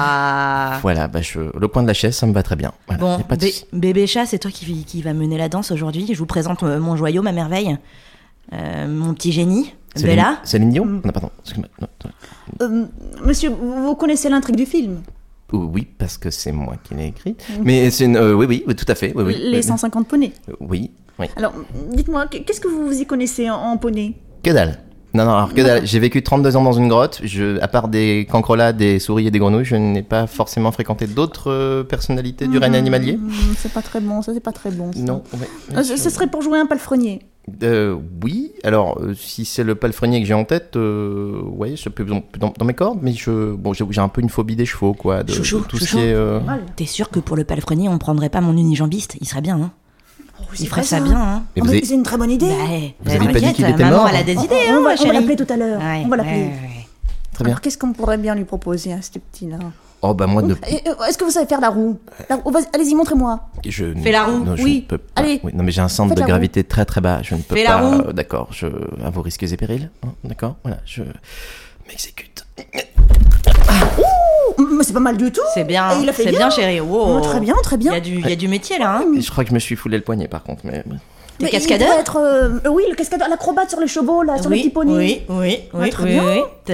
[0.82, 2.72] Voilà, bah je, le point de la chaise, ça me va très bien.
[2.88, 6.08] Voilà, Bon, pas de bébé chat, c'est toi qui, qui va mener la danse aujourd'hui.
[6.12, 7.78] Je vous présente euh, mon joyau, ma merveille.
[8.52, 10.38] Euh, mon petit génie, Bella.
[10.44, 11.02] Céline Dion Mm.
[11.06, 11.30] Non, pardon.
[11.44, 11.70] excuse-moi.
[11.82, 12.12] Non, non.
[12.62, 12.86] Euh,
[13.26, 15.02] monsieur, vous connaissez l'intrigue du film?
[15.52, 17.36] Oui, parce que c'est moi qui l'ai écrit.
[17.64, 18.18] Mais c'est une.
[18.18, 19.14] euh, oui, oui, oui, tout à fait.
[19.16, 19.36] Oui, oui.
[19.40, 20.34] Les Oui, 150 poneys.
[20.60, 21.28] Oui, oui.
[21.36, 21.54] Alors,
[21.92, 24.16] dites-moi, qu'est-ce que vous y connaissez en, en poney?
[24.44, 24.80] Que dalle.
[25.14, 25.86] Non, non, alors que dalle.
[25.86, 27.22] J'ai vécu 32 ans dans une grotte.
[27.24, 31.06] Je, à part des cancrelats, des souris et des grenouilles, je n'ai pas forcément fréquenté
[31.08, 33.18] d'autres euh, personnalités du règne animalier.
[33.18, 34.92] Hmm, C'est pas très bon, ça c'est pas très bon.
[34.92, 35.00] ça.
[35.00, 35.22] Non.
[35.34, 35.48] ouais.
[35.78, 37.20] Euh, ce, ce serait pour jouer un palefrenier.
[37.62, 41.90] Euh, oui, alors euh, si c'est le palefrenier que j'ai en tête, euh, ouais, ça
[41.90, 44.56] peut dans, dans- dans mes cordes, mais je, bon, j'ai j'ai un peu une phobie
[44.56, 45.24] des chevaux, quoi.
[45.24, 45.98] De, Chouchou, de tout ce chouchou.
[45.98, 46.14] qui est.
[46.14, 46.62] euh, Mal.
[46.78, 49.18] T'es sûr que pour le palefrenier, on prendrait pas mon unijambiste?
[49.20, 49.72] Il serait bien, hein
[50.60, 52.48] Il ferait ça bien, hein Mais Oh, avez- C'est une très bonne idée.
[52.50, 52.56] Bah,
[53.02, 54.76] Vous avez pas dit qu'il était maman, mort, elle a des On- idées, on, hein,
[54.76, 55.80] va, ma on va l'appeler tout à l'heure.
[55.82, 56.36] Ouais, on va l'appeler.
[56.36, 56.88] ouais, ouais.
[57.34, 57.52] Très bien.
[57.54, 59.58] Alors qu'est-ce qu'on pourrait bien lui proposer à ce petit-là
[60.06, 60.52] Oh, bah moi, de...
[60.54, 61.98] Euh, Est-ce que vous savez faire la roue?
[62.30, 63.40] Vas-y, Allez-y, montrez-moi.
[63.66, 64.44] je, Fais la roue.
[64.44, 64.76] non, je Oui.
[64.82, 65.22] ne peux pas.
[65.22, 65.40] Allez.
[65.44, 67.22] Oui, non, mais j'ai un centre Faites de gravité très très bas.
[67.24, 67.80] Je ne peux Fais pas.
[67.82, 68.02] la roue.
[68.10, 68.50] euh, D'accord.
[68.52, 68.68] Je
[69.04, 69.90] à vos risques et périls.
[70.06, 70.58] hein, D'accord.
[70.64, 70.80] Voilà.
[70.86, 71.04] Je
[71.88, 72.46] m'exécute.
[73.98, 74.02] Ouh,
[74.74, 75.42] mais c'est pas mal du tout.
[75.54, 76.40] C'est bien, Et il a fait c'est bien.
[76.40, 76.80] bien, chérie.
[76.82, 77.18] Wow.
[77.18, 77.94] Oh, très bien, très Il bien.
[77.94, 79.60] y, a du, il y a du métier là, hein Je crois que je me
[79.60, 80.62] suis foulé le poignet, par contre.
[80.66, 80.84] Mais
[81.40, 84.22] T'es Mais cascadeur il pourrait être, euh, euh, Oui, le cascadeur, l'acrobate sur les chevaux,
[84.24, 86.24] là, sur oui, les petits oui, oui, oui, très oui, bien.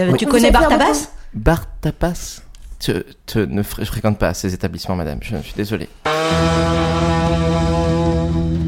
[0.09, 0.17] oui.
[0.17, 2.41] Tu connais Bartabas Bar tapas.
[2.79, 2.93] Tu,
[3.25, 5.19] tu ne fr- je fréquente pas ces établissements, madame.
[5.21, 5.87] Je, je suis désolé.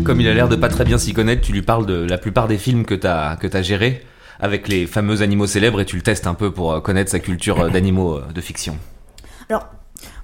[0.04, 2.18] Comme il a l'air de pas très bien s'y connaître, tu lui parles de la
[2.18, 4.04] plupart des films que t'as que t'as gérés
[4.40, 7.20] avec les fameux animaux célèbres et tu le testes un peu pour euh, connaître sa
[7.20, 8.76] culture d'animaux de fiction.
[9.52, 9.68] Alors,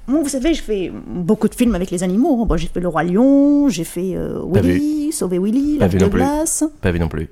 [0.07, 2.45] moi, vous savez, je fais beaucoup de films avec les animaux.
[2.45, 6.05] Bon, j'ai fait Le Roi Lion, j'ai fait euh, Willy, Sauver Willy, La vu de
[6.07, 6.63] glace.
[6.81, 7.29] Pas vu non plus.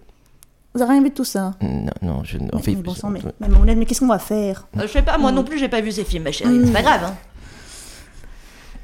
[0.74, 1.54] Vous avez rien vu de tout ça?
[1.62, 2.38] Non, non, je.
[2.38, 4.68] mais, Enfin, mais bon sang, mais, mais, mais qu'est-ce qu'on va faire?
[4.78, 6.64] Euh, Je sais pas, moi non plus, j'ai pas vu ces films, ma chérie.
[6.66, 7.16] C'est pas grave, hein.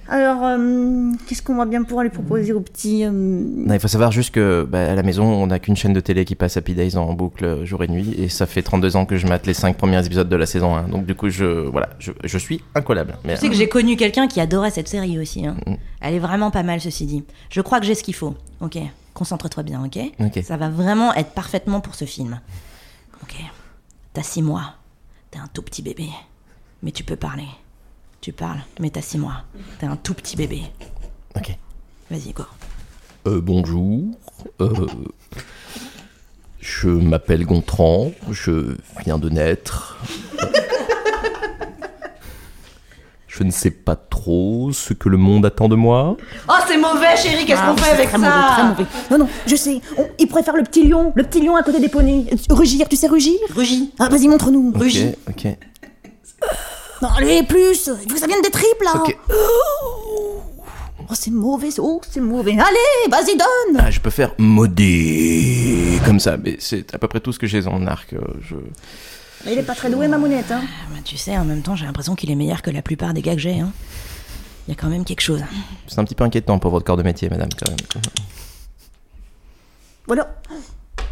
[0.08, 3.88] Alors, euh, qu'est-ce qu'on va bien pouvoir lui proposer au petit euh, Non, il faut
[3.88, 6.58] savoir juste que bah, à la maison, on n'a qu'une chaîne de télé qui passe
[6.58, 9.26] Happy Days en boucle euh, jour et nuit, et ça fait 32 ans que je
[9.28, 10.89] mate les 5 premiers épisodes de la saison 1.
[10.89, 13.16] Donc du coup, je voilà, je, je suis incollable.
[13.24, 15.45] Mais, Tu sais que j'ai connu quelqu'un qui adorait cette série aussi.
[15.45, 15.56] hein.
[15.66, 15.74] Mm.
[16.02, 17.24] Elle est vraiment pas mal, ceci dit.
[17.49, 18.36] Je crois que j'ai ce qu'il faut.
[18.60, 18.78] Ok,
[19.14, 19.99] concentre-toi bien, ok?
[20.20, 20.43] Ok.
[20.43, 22.39] Ça va vraiment être parfaitement pour ce film.
[23.24, 23.36] Ok,
[24.14, 24.74] t'as six mois.
[25.30, 26.10] T'es un tout petit bébé.
[26.84, 27.45] Mais tu peux parler.
[28.22, 29.43] Tu parles, mais t'as six mois.
[29.80, 30.61] T'es un tout petit bébé.
[31.36, 31.57] ok.
[32.11, 32.43] Vas-y, go.
[33.28, 34.01] Euh, bonjour.
[34.59, 34.74] Euh,
[36.59, 38.11] je m'appelle Gontran.
[38.30, 39.97] Je viens de naître.
[43.28, 46.17] Je ne sais pas trop ce que le monde attend de moi.
[46.49, 48.86] Oh, c'est mauvais, chérie, qu'est-ce qu'on Ah, fait avec très ça mauvais, très mauvais.
[49.09, 49.82] Non, non, je sais.
[49.97, 52.26] On- il pourrait faire le petit lion, le petit lion à côté des poneys.
[52.34, 53.34] Euh, Rugir, tu sais rugir?
[53.55, 53.93] Rugis.
[53.99, 54.74] Ah, vas-y, montre-nous.
[54.76, 55.13] Ok, Rugis.
[55.30, 55.47] ok.
[57.02, 57.88] Non, allez, plus.
[58.04, 58.91] Il faut que ça vienne des tripes, là.
[58.95, 59.18] Ok.
[61.10, 61.70] Oh, c'est mauvais.
[61.80, 62.52] Oh, c'est mauvais.
[62.54, 63.80] Allez, vas-y, donne.
[63.80, 67.47] Ah, je peux faire modé comme ça, mais c'est à peu près tout ce que
[67.47, 68.14] j'ai en arc.
[68.14, 68.56] euh, Je...
[69.47, 70.52] Il est pas très doué, ma mounette.
[70.52, 70.62] Hein.
[70.91, 73.22] Bah, tu sais, en même temps, j'ai l'impression qu'il est meilleur que la plupart des
[73.22, 73.60] gars que j'ai.
[73.60, 73.72] Hein.
[74.68, 75.41] Il y a quand même quelque chose.
[75.88, 78.04] C'est un petit peu inquiétant pour votre corps de métier, madame, quand même.
[80.06, 80.36] Voilà.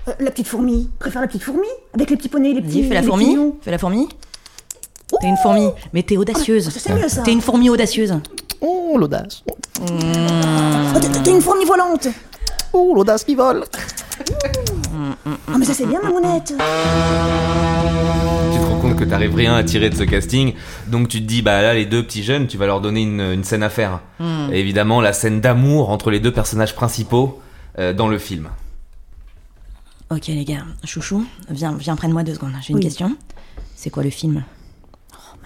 [0.08, 0.90] Euh, la petite fourmi.
[1.00, 2.82] Préfère la petite fourmi Avec les petits poneys, les petits.
[2.82, 3.36] Vas-y, fais la les fourmi.
[3.36, 3.58] lions.
[3.62, 4.08] Fais la fourmi.
[5.22, 6.70] T'es une fourmi, mais t'es audacieuse.
[6.70, 7.22] ça, c'est mieux, ça.
[7.24, 8.14] T'es une fourmi audacieuse.
[8.62, 9.44] Oh, l'audace.
[9.82, 9.86] Oh,
[11.00, 12.08] t'es- T'es une fourmi volante.
[12.74, 13.64] Oh, l'audace qui vole.
[15.48, 16.54] Ah, mais ça, c'est bien, ma mounette.
[18.52, 20.54] Tu te rends compte que t'arrives rien à tirer de ce casting,
[20.88, 23.22] donc tu te dis bah là les deux petits jeunes, tu vas leur donner une,
[23.22, 24.02] une scène à faire.
[24.52, 27.40] Et évidemment la scène d'amour entre les deux personnages principaux
[27.80, 28.50] euh, dans le film.
[30.12, 32.54] Ok, les gars, chouchou, viens, viens, prenne-moi deux secondes.
[32.62, 32.84] J'ai une Oui.
[32.84, 33.16] question.
[33.76, 34.44] C'est quoi le film?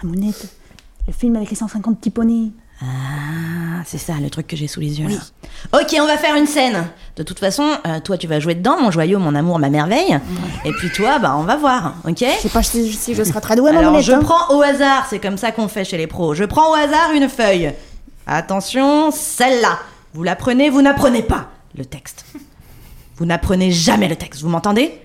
[0.04, 0.48] Ma mounette.
[1.08, 2.52] Le film avec les 150 petits poneys.
[2.82, 5.80] Ah, c'est ça, le truc que j'ai sous les yeux là.
[5.80, 6.86] Ok, on va faire une scène.
[7.16, 10.20] De toute façon, euh, toi tu vas jouer dedans, mon joyau, mon amour, ma merveille.
[10.66, 13.40] Et puis toi, bah on va voir, ok Je sais pas si, si je serai
[13.42, 14.20] très douée, Alors je hein.
[14.22, 16.34] prends au hasard, c'est comme ça qu'on fait chez les pros.
[16.34, 17.74] Je prends au hasard une feuille.
[18.28, 19.80] Attention, celle-là.
[20.14, 22.26] Vous la prenez, vous n'apprenez pas le texte.
[23.18, 25.00] Vous n'apprenez jamais le texte, vous m'entendez?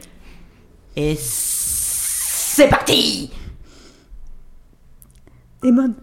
[0.97, 3.31] Et c'est parti
[5.63, 5.95] Damon.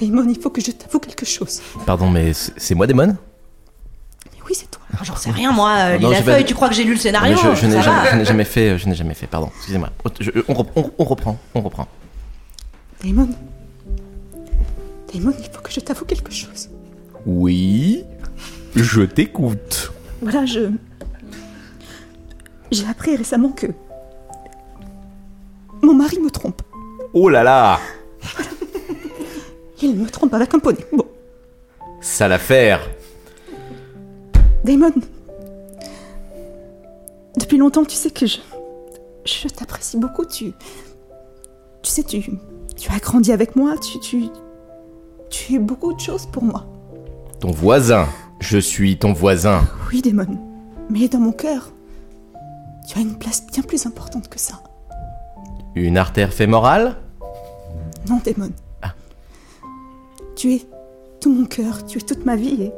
[0.00, 1.60] Damon, il faut que je t'avoue quelque chose.
[1.86, 4.82] Pardon, mais c'est moi, Démon Mais oui, c'est toi.
[5.02, 6.84] J'en sais rien moi, euh, lis Non, la j'ai pas feuille, tu crois que j'ai
[6.84, 9.90] lu le scénario je, je n'ai jamais, fait, je n'ai jamais fait, pardon, excusez-moi.
[10.48, 11.88] On, on- on reprend, on reprend.
[13.02, 13.28] Damon.
[15.12, 16.70] Damon, il faut que je t'avoue quelque chose.
[17.26, 18.04] Oui,
[18.76, 19.92] je t'écoute.
[20.22, 20.70] Voilà, je.
[22.70, 23.66] J'ai appris récemment que.
[25.82, 26.62] Mon mari me trompe.
[27.16, 27.78] Oh là là
[29.80, 30.84] Il me trompe avec un poney.
[30.92, 31.06] Bon,
[32.00, 32.80] Sale affaire
[34.64, 34.92] Damon.
[37.36, 38.38] Depuis longtemps, tu sais que je.
[39.24, 40.24] Je t'apprécie beaucoup.
[40.24, 40.52] Tu.
[41.82, 42.24] Tu sais, tu.
[42.76, 43.76] Tu as grandi avec moi.
[43.78, 44.00] Tu.
[44.00, 44.24] Tu.
[45.30, 46.66] Tu es beaucoup de choses pour moi.
[47.40, 48.08] Ton voisin.
[48.40, 49.62] Je suis ton voisin.
[49.92, 50.38] Oui, Damon.
[50.90, 51.70] Mais dans mon cœur,
[52.88, 54.62] tu as une place bien plus importante que ça.
[55.74, 56.96] Une artère fémorale?
[58.08, 58.50] Non, Damon.
[58.82, 58.94] Ah.
[60.36, 60.62] Tu es
[61.20, 62.72] tout mon cœur, tu es toute ma vie et.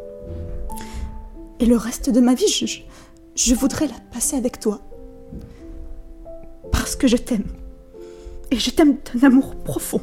[1.58, 2.80] Et le reste de ma vie, je, je,
[3.34, 4.80] je voudrais la passer avec toi.
[6.70, 7.46] Parce que je t'aime.
[8.50, 10.00] Et je t'aime d'un amour profond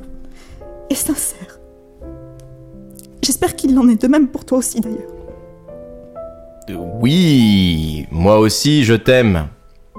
[0.90, 1.60] et sincère.
[3.24, 5.12] J'espère qu'il en est de même pour toi aussi d'ailleurs.
[6.70, 9.48] Euh, Oui, moi aussi je t'aime,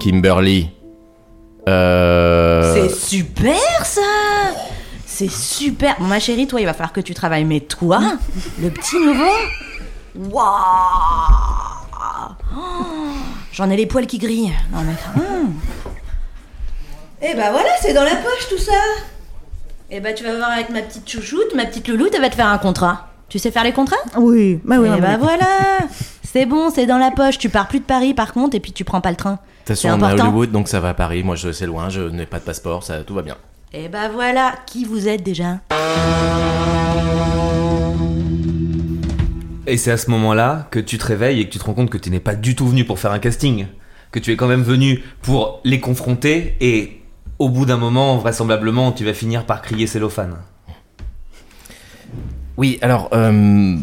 [0.01, 0.71] Kimberly.
[1.69, 2.75] Euh...
[2.75, 3.55] C'est super
[5.15, 8.01] C'est super Bon ma chérie, toi il va falloir que tu travailles, mais toi,
[8.61, 9.31] le petit nouveau?
[10.17, 10.45] Waouh
[12.57, 12.59] Oh,
[13.53, 14.53] J'en ai les poils qui grillent.
[14.73, 15.23] Non mais...
[15.23, 15.55] hum.
[17.23, 18.73] Eh bah voilà, c'est dans la poche tout ça
[19.89, 22.35] Eh bah tu vas voir avec ma petite chouchoute, ma petite louloute, elle va te
[22.35, 23.11] faire un contrat.
[23.29, 23.97] Tu sais faire les contrats?
[24.17, 24.89] Oui, bah oui.
[24.97, 25.79] Eh bah voilà
[26.25, 27.39] C'est bon, c'est dans la poche.
[27.39, 29.35] Tu pars plus de Paris par contre, et puis tu prends pas le train.
[29.35, 30.25] De toute façon, on est à.
[30.25, 31.23] Hollywood, donc ça va à Paris.
[31.23, 33.37] Moi, je c'est loin, je n'ai pas de passeport, ça, tout va bien.
[33.77, 35.59] Et bah voilà, qui vous êtes déjà?
[39.67, 41.91] Et c'est à ce moment-là que tu te réveilles et que tu te rends compte
[41.91, 43.67] que tu n'es pas du tout venu pour faire un casting,
[44.13, 47.03] que tu es quand même venu pour les confronter et
[47.41, 50.37] au bout d'un moment, vraisemblablement, tu vas finir par crier cellophane.
[52.57, 53.77] Oui, alors, euh,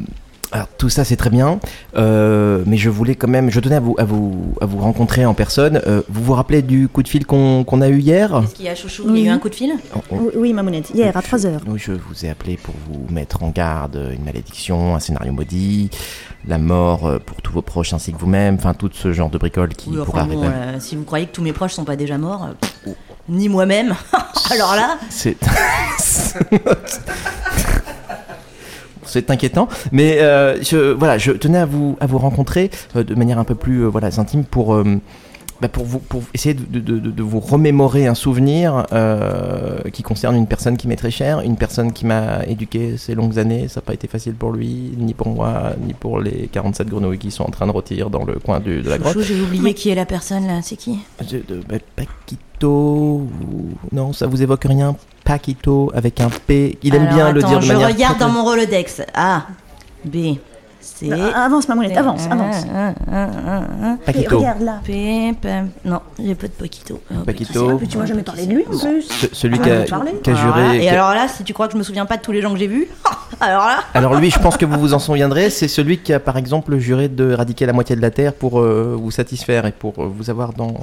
[0.53, 1.59] Alors tout ça c'est très bien,
[1.95, 5.25] euh, mais je voulais quand même, je tenais à vous, à vous, à vous rencontrer
[5.25, 5.79] en personne.
[5.87, 8.35] Euh, vous vous rappelez du coup de fil qu'on qu'on a eu hier?
[8.43, 9.71] Est-ce qu'il y a Chouchou Il y a eu un coup de fil?
[9.95, 11.61] On- on- Oui, oui, mamounette, hier à 3 heures.
[11.67, 15.89] Oui, je vous ai appelé pour vous mettre en garde, une malédiction, un scénario maudit,
[16.45, 19.37] la mort euh, pour tous vos proches ainsi que vous-même, enfin tout ce genre de
[19.37, 20.53] bricole qui Oui, pourrait enfin bon, arriver.
[20.53, 22.93] euh, si vous croyez que tous mes proches sont pas déjà morts, pff,
[23.29, 23.95] ni moi-même,
[24.51, 25.37] alors là, C'est.
[29.11, 33.13] C'est inquiétant, mais euh, je, voilà, je tenais à vous, à vous rencontrer euh, de
[33.15, 34.73] manière un peu plus euh, voilà, intime pour,
[35.61, 40.01] bah, pour, vous, pour essayer de, de- de- de vous remémorer un souvenir euh, qui
[40.01, 43.67] concerne une personne qui m'est très chère, une personne qui m'a éduqué ces longues années.
[43.67, 47.19] Ça n'a pas été facile pour lui, ni pour moi, ni pour les 47 grenouilles
[47.19, 49.19] qui sont en train de rôtir dans le coin du- de la grotte.
[49.21, 50.97] J'ai oublié qui est la personne là, c'est qui?
[51.95, 54.95] Paquito, ou- non, ça vous évoque rien?
[55.31, 56.77] Paquito avec un P.
[56.83, 57.87] Il aime Alors, bien le dire de je manière.
[57.87, 59.01] regarde très, dans mon Rolodex.
[59.13, 59.43] A,
[60.03, 60.35] B,
[60.81, 61.09] C.
[61.33, 62.65] Ah, Avance, mamounette, avance, avance.
[62.73, 64.39] Un, un, un, un, Et Paquito.
[64.39, 64.81] regarde là.
[64.83, 65.49] P, P.
[65.85, 66.99] Non, j'ai pas de Paquito.
[67.11, 67.79] Oh, Paquito.
[67.89, 69.03] Tu m'as jamais parlé de lui en plus.
[69.03, 69.69] Ce- celui Ah, qui
[70.31, 70.83] a, juré.
[70.83, 72.41] et a- alors là, si tu crois que je me souviens pas de tous les
[72.41, 72.87] gens que j'ai vus,
[73.39, 73.79] alors là.
[73.93, 76.77] Alors lui, je pense que vous vous en souviendrez, c'est celui qui a par exemple
[76.77, 80.11] juré de éradiquer la moitié de la Terre pour euh, vous satisfaire et pour euh,
[80.13, 80.73] vous avoir dans...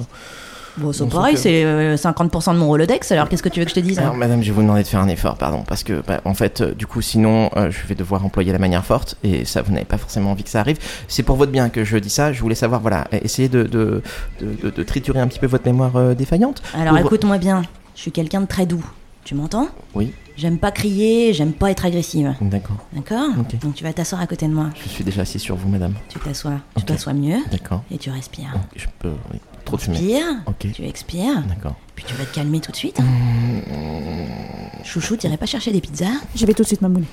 [0.79, 3.71] Bon, c'est pareil, c'est euh, 50% de mon Rolodex, alors qu'est-ce que tu veux que
[3.71, 5.83] je te dise Alors madame, je vais vous demander de faire un effort, pardon, parce
[5.83, 8.85] que bah, en fait, euh, du coup, sinon, euh, je vais devoir employer la manière
[8.85, 10.77] forte et ça, vous n'avez pas forcément envie que ça arrive.
[11.07, 14.01] C'est pour votre bien que je dis ça, je voulais savoir, voilà, essayez de, de,
[14.41, 16.61] de, triturer un petit peu votre mémoire euh, défaillante.
[16.73, 17.63] Alors Ouvre- écoute-moi bien,
[17.95, 18.83] je suis quelqu'un de très doux.
[19.25, 19.67] Tu m'entends?
[19.93, 22.33] Oui, J'aime pas crier, j'aime pas être agressive.
[22.39, 22.77] d'accord.
[22.93, 23.27] D'accord?
[23.37, 23.59] Ok.
[23.59, 24.69] Donc tu vas t'asseoir à côté de moi.
[24.81, 25.93] Je suis déjà assis sur vous, madame.
[26.07, 27.83] Tu t'assois, tu t'assois mieux D'accord.
[27.91, 28.53] et tu respires.
[28.73, 29.11] Je peux...
[29.33, 29.39] Oui.
[29.69, 30.21] Trop de fumée.
[30.47, 30.67] Ok.
[30.73, 31.75] tu expires, D'accord.
[31.95, 32.97] puis tu vas te calmer tout de suite.
[34.83, 36.05] Chouchou, t'irais pas chercher des pizzas
[36.35, 37.07] J'y vais tout de suite, mamounette.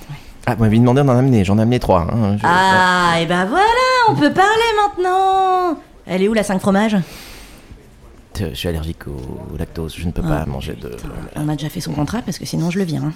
[0.45, 2.07] Ah, vous m'avez demandé d'en amener, j'en ai amené trois.
[2.11, 3.65] hein, je- Ah, et ben voilà,
[4.09, 4.49] on peut parler
[4.81, 6.95] maintenant Elle est où la 5 fromages?
[8.39, 10.91] Je suis allergique au lactose, je ne peux Ah, pas manger de.
[11.35, 13.03] On a déjà fait son contrat parce que sinon je le viens.
[13.03, 13.13] hein.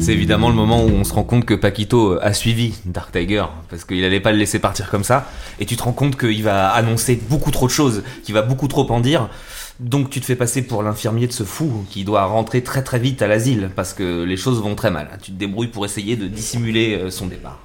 [0.00, 3.44] C'est évidemment le moment où on se rend compte que Paquito a suivi Dark Tiger
[3.68, 5.26] parce qu'il allait pas le laisser partir comme ça.
[5.58, 8.66] Et tu te rends compte qu'il va annoncer beaucoup trop de choses, qu'il va beaucoup
[8.66, 9.28] trop en dire.
[9.78, 12.98] Donc tu te fais passer pour l'infirmier de ce fou qui doit rentrer très très
[12.98, 15.08] vite à l'asile parce que les choses vont très mal.
[15.22, 17.58] Tu te débrouilles pour essayer de dissimuler euh, son départ.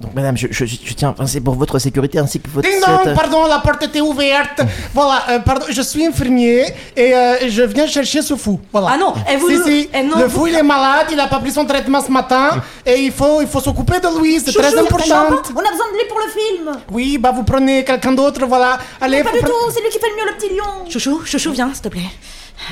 [0.00, 2.68] Donc, madame, je, je, je tiens, enfin, c'est pour votre sécurité ainsi que votre.
[2.68, 4.60] Ding cette- dong, pardon, la porte était ouverte.
[4.92, 6.66] voilà, euh, pardon, je suis infirmier
[6.96, 8.60] et euh, je viens chercher ce fou.
[8.72, 8.88] Voilà.
[8.94, 11.20] Ah non, eh, vous si, si, eh, non, le vous- fou il est malade, il
[11.20, 14.40] a pas pris son traitement ce matin et il faut, il faut s'occuper de lui,
[14.40, 15.26] c'est très important.
[15.54, 16.72] On a besoin de lui pour le film.
[16.90, 18.78] Oui, bah vous prenez quelqu'un d'autre, voilà.
[19.00, 20.90] Allez, Pas vous du pre- tout, c'est lui qui fait le mieux, le petit lion.
[20.90, 22.10] Chouchou, chouchou, viens, s'il te plaît.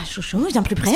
[0.08, 0.90] Chouchou, viens plus près.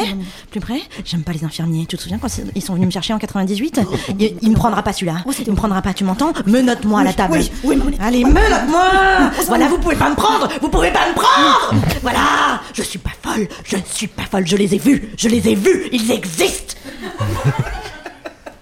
[0.50, 0.80] Plus près.
[1.04, 1.86] J'aime pas les infirmiers.
[1.86, 3.80] Tu te souviens quand ils sont venus me chercher en 98
[4.18, 5.16] il, il me prendra pas celui-là.
[5.46, 6.32] Il me prendra pas, tu m'entends?
[6.46, 7.38] Menote-moi à la table.
[7.64, 7.94] oui, oui.
[8.00, 9.30] Allez, menote-moi!
[9.46, 10.48] Voilà, vous pouvez pas me prendre.
[10.60, 11.74] Vous pouvez pas me prendre.
[12.02, 12.60] Voilà.
[12.72, 15.48] Je suis pas folle, je ne suis pas folle, je les ai vus, je les
[15.48, 16.74] ai vus, ils existent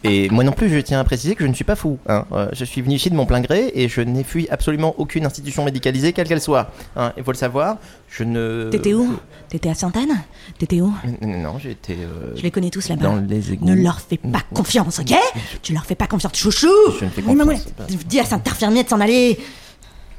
[0.07, 1.99] Et moi non plus, je tiens à préciser que je ne suis pas fou.
[2.09, 2.27] hein.
[2.33, 5.25] Euh, je suis venu ici de mon plein gré et je n'ai fui absolument aucune
[5.25, 6.71] institution médicalisée, quelle qu'elle soit.
[6.97, 7.13] hein.
[7.17, 7.79] Il faut le savoir,
[8.11, 8.69] je ne.
[8.71, 9.17] T'étais où?
[9.49, 10.21] T'étais à Sainte-Anne?
[10.59, 10.93] T'étais où?
[11.23, 11.95] Non, non, j'étais.
[11.99, 13.03] euh, Je les connais tous là-bas.
[13.03, 13.65] Dans les égouts.
[13.65, 15.15] Ne leur fais pas confiance, ok?
[15.63, 16.69] Tu leur fais pas confiance, chouchou
[17.01, 17.67] Je ne fais confiance.
[18.07, 19.39] Dis à cet infirmier de s'en aller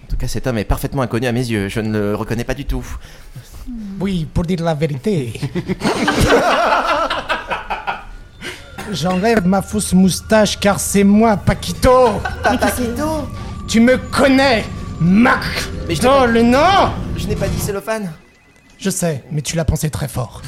[0.03, 1.69] En tout cas, cet homme est parfaitement inconnu à mes yeux.
[1.69, 2.83] Je ne le reconnais pas du tout.
[3.99, 5.33] Oui, pour dire la vérité.
[8.91, 12.21] J'enlève ma fausse moustache car c'est moi, Paquito.
[12.43, 13.27] Paquito
[13.67, 14.63] Tu me connais,
[14.99, 15.43] Mac.
[15.87, 18.11] Mais je Oh, pas- le nom Je n'ai pas dit cellophane.
[18.77, 20.41] Je sais, mais tu l'as pensé très fort.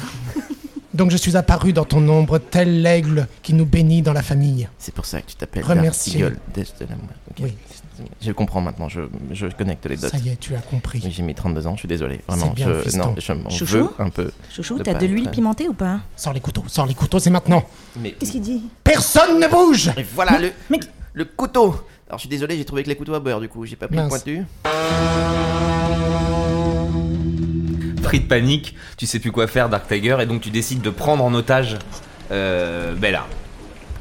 [0.94, 4.68] Donc je suis apparu dans ton ombre tel l'aigle qui nous bénit dans la famille.
[4.78, 6.20] C'est pour ça que tu t'appelles Remercier.
[6.20, 7.08] Dark Eagle, Death de l'amour.
[7.30, 7.36] Ok.
[7.42, 7.54] Oui.
[8.20, 9.00] Je comprends maintenant, je,
[9.32, 10.08] je connecte les dots.
[10.08, 11.02] Ça y est, tu as compris.
[11.08, 12.20] J'ai mis 32 ans, je suis désolé.
[12.28, 12.98] Vraiment, bien, je, fiston.
[12.98, 14.30] non, je m'en veux un peu.
[14.54, 16.00] Chouchou, de t'as de l'huile être- pimentée ou pas?
[16.16, 17.64] Sors les couteaux, sors les couteaux, c'est maintenant.
[17.96, 18.62] Mais, Qu'est-ce qu'il dit?
[18.84, 20.80] Personne ne bouge Et voilà le, mais-
[21.12, 21.74] le couteau.
[22.08, 23.86] Alors je suis désolé, j'ai trouvé que les couteaux à beurre du coup, j'ai pas
[23.88, 24.44] pris le pointu.
[28.02, 30.88] Pris de panique, tu sais plus quoi faire Dark Tiger et donc tu décides de
[30.90, 31.76] prendre en otage
[32.30, 33.26] euh, Bella.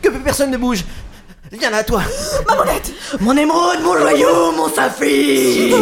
[0.02, 0.86] Que personne ne bouge.
[1.52, 2.02] Viens là, toi.
[3.22, 5.76] Mon émeraude, mon joyau, mon saphir.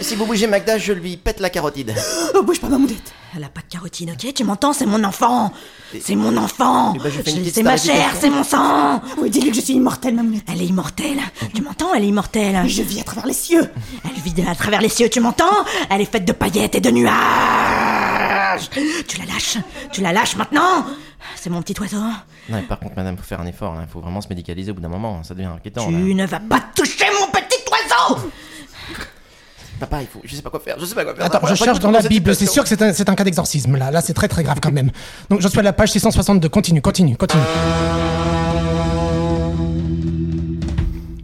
[0.00, 1.94] Si vous bougez Magda, je lui pète la carotide.
[2.34, 3.12] Oh, bouge pas, mamounette.
[3.36, 4.32] Elle a pas de carotine, ok?
[4.32, 4.72] Tu m'entends?
[4.72, 5.52] C'est mon enfant.
[6.00, 6.94] C'est mon enfant.
[6.96, 7.12] Eh ben,
[7.52, 9.02] C'est ma chair, c'est mon sang.
[9.18, 10.44] Oui, dis-lui que je suis immortelle, mamounette.
[10.52, 11.18] Elle est immortelle.
[11.54, 11.92] Tu m'entends?
[11.94, 12.62] Elle est immortelle.
[12.66, 13.68] Je vis à travers les cieux.
[14.04, 15.64] Elle vit à travers les cieux, tu m'entends?
[15.90, 18.70] Elle est faite de paillettes et de nuages.
[19.06, 19.58] Tu la lâches.
[19.92, 20.86] Tu la lâches maintenant.
[21.36, 21.98] C'est mon petit oiseau.
[22.48, 24.74] Non, mais par contre, madame, faut faire un effort, il faut vraiment se médicaliser au
[24.74, 25.86] bout d'un moment, ça devient inquiétant.
[25.86, 25.98] Tu là.
[25.98, 28.30] ne vas pas toucher mon petit oiseau
[29.78, 31.26] Papa, il faut, je sais pas quoi faire, je sais pas quoi faire.
[31.26, 33.76] Attends, je cherche dans la Bible, c'est sûr que c'est un, c'est un cas d'exorcisme
[33.76, 33.90] là.
[33.90, 34.90] Là, c'est très très grave quand même.
[35.28, 36.48] Donc, je suis à la page 662.
[36.48, 37.42] Continue, continue, continue.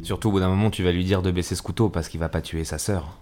[0.02, 2.20] Surtout au bout d'un moment, tu vas lui dire de baisser ce couteau parce qu'il
[2.20, 3.16] va pas tuer sa sœur.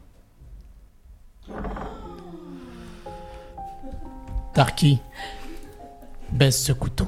[4.54, 4.98] Darky,
[6.32, 7.06] baisse ce couteau.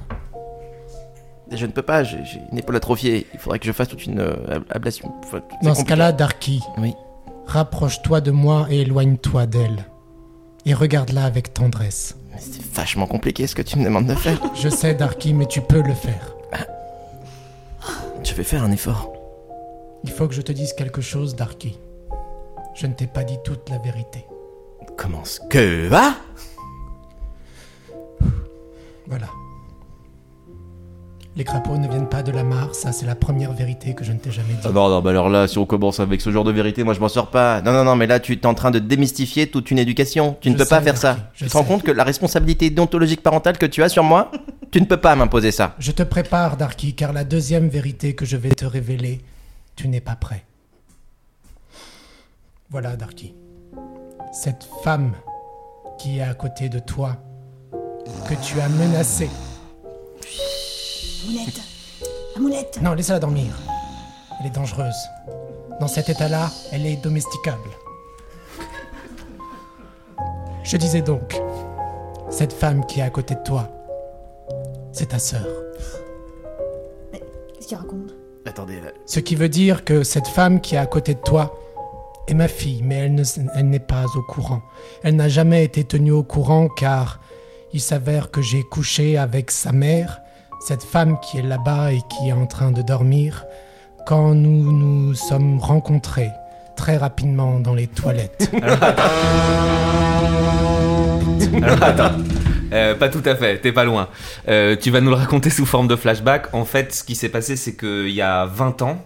[1.54, 2.18] Je ne peux pas, j'ai
[2.50, 5.12] une épaule atrophiée, il faudrait que je fasse toute une euh, ab- ablation.
[5.24, 5.84] Enfin, c'est Dans ce compliqué.
[5.88, 6.94] cas-là, Darky, Oui.
[7.46, 9.84] rapproche-toi de moi et éloigne-toi d'elle.
[10.64, 12.16] Et regarde-la avec tendresse.
[12.32, 14.38] Mais c'est vachement compliqué ce que tu me demandes de faire.
[14.54, 16.34] Je sais, Darky, mais tu peux le faire.
[18.24, 19.12] Je vais faire un effort.
[20.04, 21.76] Il faut que je te dise quelque chose, Darky.
[22.74, 24.24] Je ne t'ai pas dit toute la vérité.
[24.96, 26.14] Comment ce que va?
[29.08, 29.26] Voilà.
[31.34, 34.12] Les crapauds ne viennent pas de la mare, ça c'est la première vérité que je
[34.12, 34.60] ne t'ai jamais dit.
[34.64, 36.92] Ah non, non, bah alors là, si on commence avec ce genre de vérité, moi
[36.92, 37.62] je m'en sors pas.
[37.62, 40.36] Non, non, non, mais là tu es en train de démystifier toute une éducation.
[40.42, 41.16] Tu ne Je peux pas faire ça.
[41.32, 44.30] Je tu te rends compte que la responsabilité déontologique parentale que tu as sur moi,
[44.70, 45.74] tu ne peux pas m'imposer ça.
[45.78, 49.22] Je te prépare, Darky, car la deuxième vérité que je vais te révéler,
[49.74, 50.44] tu n'es pas prêt.
[52.68, 53.32] Voilà, Darky.
[54.34, 55.12] Cette femme
[55.98, 57.16] qui est à côté de toi,
[58.28, 59.30] que tu as menacée.
[61.24, 61.60] Amounette
[62.36, 63.52] Amounette Non, laisse-la dormir.
[64.40, 64.94] Elle est dangereuse.
[65.80, 67.70] Dans cet état-là, elle est domesticable.
[70.64, 71.40] Je disais donc,
[72.30, 73.68] cette femme qui est à côté de toi,
[74.92, 75.46] c'est ta sœur.
[77.54, 78.14] Qu'est-ce qu'il raconte?
[78.46, 78.88] Attendez, là.
[79.06, 81.58] Ce qui veut dire que cette femme qui est à côté de toi
[82.28, 84.62] est ma fille, mais elle ne s- elle n'est pas au courant.
[85.02, 87.20] Elle n'a jamais été tenue au courant car
[87.72, 90.20] il s'avère que j'ai couché avec sa mère,
[90.66, 93.44] cette femme qui est là-bas et qui est en train de dormir,
[94.06, 96.30] quand nous nous sommes rencontrés
[96.76, 98.50] très rapidement dans les toilettes.
[101.62, 102.12] Alors attends.
[102.72, 104.08] Euh, pas tout à fait, t'es pas loin.
[104.48, 106.54] Euh, tu vas nous le raconter sous forme de flashback.
[106.54, 109.04] En fait, ce qui s'est passé, c'est qu'il y a 20 ans,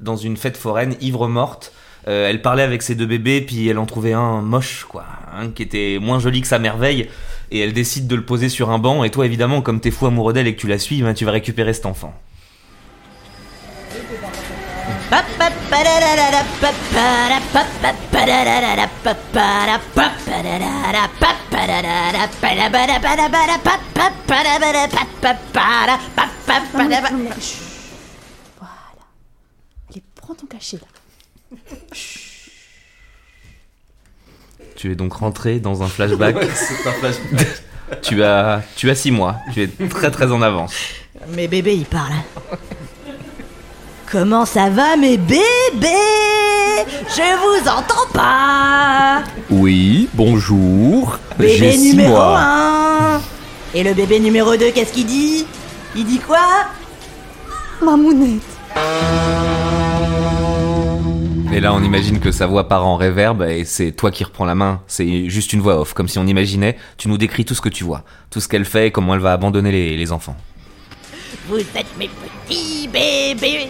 [0.00, 1.72] dans une fête foraine, ivre morte,
[2.08, 5.04] euh, elle parlait avec ses deux bébés, puis elle en trouvait un moche, quoi.
[5.32, 7.08] Un qui était moins joli que sa merveille,
[7.50, 10.06] et elle décide de le poser sur un banc, et toi, évidemment, comme t'es fou
[10.06, 12.14] amoureux d'elle et que tu la suis, ben, tu vas récupérer cet enfant.
[28.58, 28.74] Voilà.
[29.90, 31.58] Allez, prends ton cachet là.
[34.76, 36.36] Tu es donc rentré dans un flashback.
[38.02, 39.36] tu as, tu as 6 mois.
[39.52, 40.74] Tu es très très en avance.
[41.34, 42.12] Mes bébés, ils parlent.
[44.10, 45.88] Comment ça va, mes bébés?
[47.08, 51.18] Je vous entends pas Oui, bonjour.
[51.38, 53.20] Bébé numéro 1
[53.74, 55.46] Et le bébé numéro 2, qu'est-ce qu'il dit?
[55.96, 56.38] Il dit quoi?
[57.82, 58.42] Mamounette
[61.54, 64.44] Et là, on imagine que sa voix part en réverb et c'est toi qui reprends
[64.44, 64.82] la main.
[64.88, 66.76] C'est juste une voix off, comme si on imaginait.
[66.96, 69.20] Tu nous décris tout ce que tu vois, tout ce qu'elle fait et comment elle
[69.20, 70.34] va abandonner les, les enfants.
[71.48, 73.68] Vous êtes mes petits bébés.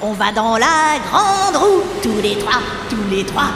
[0.00, 3.50] On va dans la grande roue, tous les trois, tous les trois.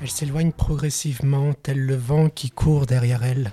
[0.00, 3.50] Elle s'éloigne progressivement, tel le vent qui court derrière elle.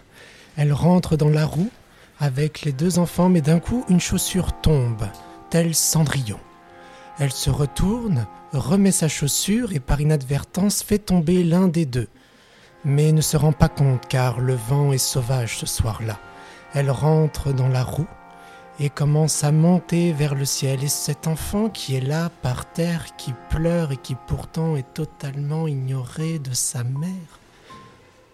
[0.56, 1.72] Elle rentre dans la roue
[2.20, 5.08] avec les deux enfants, mais d'un coup, une chaussure tombe,
[5.50, 6.40] tel Cendrillon.
[7.20, 12.08] Elle se retourne, remet sa chaussure et par inadvertance fait tomber l'un des deux.
[12.86, 16.20] Mais ne se rend pas compte car le vent est sauvage ce soir-là.
[16.74, 18.08] Elle rentre dans la roue
[18.80, 20.84] et commence à monter vers le ciel.
[20.84, 25.68] Et cet enfant qui est là par terre, qui pleure et qui pourtant est totalement
[25.68, 27.40] ignoré de sa mère,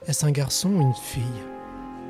[0.08, 1.24] est-ce un garçon ou une fille?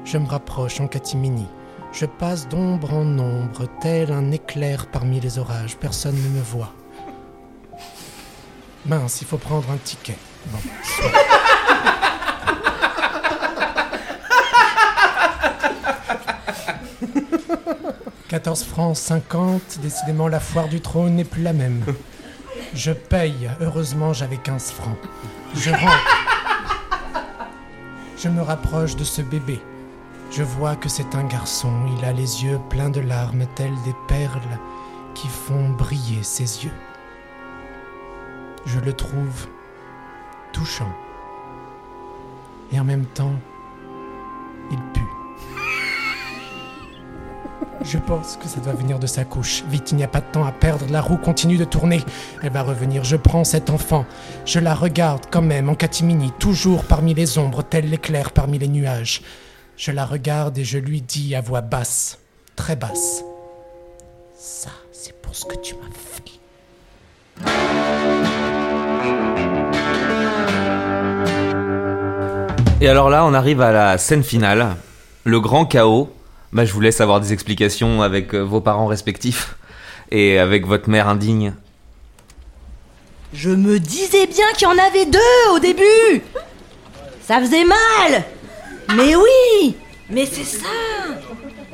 [0.06, 1.48] Je me rapproche en catimini.
[1.94, 5.78] Je passe d'ombre en ombre, tel un éclair parmi les orages.
[5.78, 6.74] Personne ne me voit.
[8.88, 10.18] Mince, il faut prendre un ticket.
[10.48, 10.58] Bon.
[18.28, 21.86] 14 francs 50, décidément la foire du trône n'est plus la même.
[22.74, 24.98] Je paye, heureusement j'avais 15 francs.
[25.56, 26.26] Je rentre.
[28.18, 29.62] Je me rapproche de ce bébé.
[30.36, 33.94] Je vois que c'est un garçon, il a les yeux pleins de larmes, tels des
[34.08, 34.58] perles
[35.14, 36.74] qui font briller ses yeux.
[38.66, 39.46] Je le trouve
[40.52, 40.92] touchant.
[42.72, 43.36] Et en même temps,
[44.72, 45.02] il pue.
[47.84, 49.64] Je pense que ça doit venir de sa couche.
[49.70, 50.88] Vite, il n'y a pas de temps à perdre.
[50.90, 52.02] La roue continue de tourner.
[52.42, 53.04] Elle va revenir.
[53.04, 54.04] Je prends cet enfant.
[54.46, 58.68] Je la regarde quand même en catimini, toujours parmi les ombres, tel l'éclair parmi les
[58.68, 59.22] nuages.
[59.76, 62.20] Je la regarde et je lui dis à voix basse,
[62.56, 63.24] très basse.
[64.38, 66.14] Ça, c'est pour ce que tu m'as fait.
[72.82, 74.76] Et alors là, on arrive à la scène finale,
[75.24, 76.12] le grand chaos.
[76.52, 79.56] Bah, je vous laisse avoir des explications avec euh, vos parents respectifs
[80.12, 81.56] et avec votre mère indigne.
[83.34, 86.22] Je me disais bien qu'il y en avait deux au début
[87.22, 88.24] Ça faisait mal
[88.96, 89.76] Mais oui
[90.10, 90.68] Mais c'est ça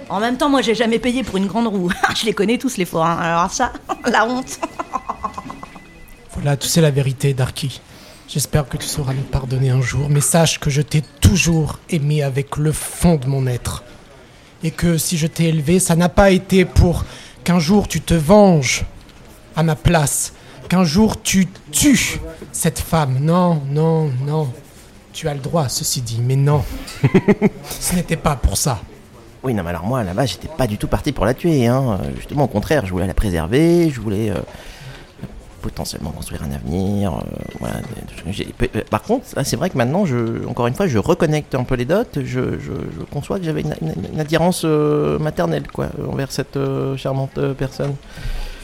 [0.09, 1.91] En même temps, moi j'ai jamais payé pour une grande roue.
[2.15, 3.73] Je les connais tous les forains, alors ça,
[4.05, 4.59] la honte
[6.33, 7.81] Voilà, tu sais la vérité, Darky.
[8.27, 12.21] J'espère que tu sauras me pardonner un jour, mais sache que je t'ai toujours aimé
[12.21, 13.83] avec le fond de mon être.
[14.63, 17.05] Et que si je t'ai élevé, ça n'a pas été pour
[17.43, 18.85] qu'un jour tu te venges
[19.55, 20.33] à ma place,
[20.69, 22.19] qu'un jour tu tues
[22.51, 23.17] cette femme.
[23.19, 24.53] Non, non, non.
[25.13, 26.63] Tu as le droit, ceci dit, mais non.
[27.69, 28.79] Ce n'était pas pour ça.
[29.43, 31.65] Oui, non, mais alors moi, là-bas, j'étais pas du tout parti pour la tuer.
[31.67, 31.99] Hein.
[32.03, 34.35] Euh, Justement, au contraire, je voulais la préserver, je voulais euh,
[35.61, 37.13] potentiellement construire un avenir.
[37.13, 37.21] euh,
[37.59, 37.75] voilà.
[38.27, 41.55] J'ai- euh, Par contre, là, c'est vrai que maintenant, je, encore une fois, je reconnecte
[41.55, 42.03] un peu les dots.
[42.15, 46.55] Je, je- je conçois que j'avais une, une- une attirance euh, maternelle, quoi, envers cette
[46.57, 47.95] euh, charmante euh, personne.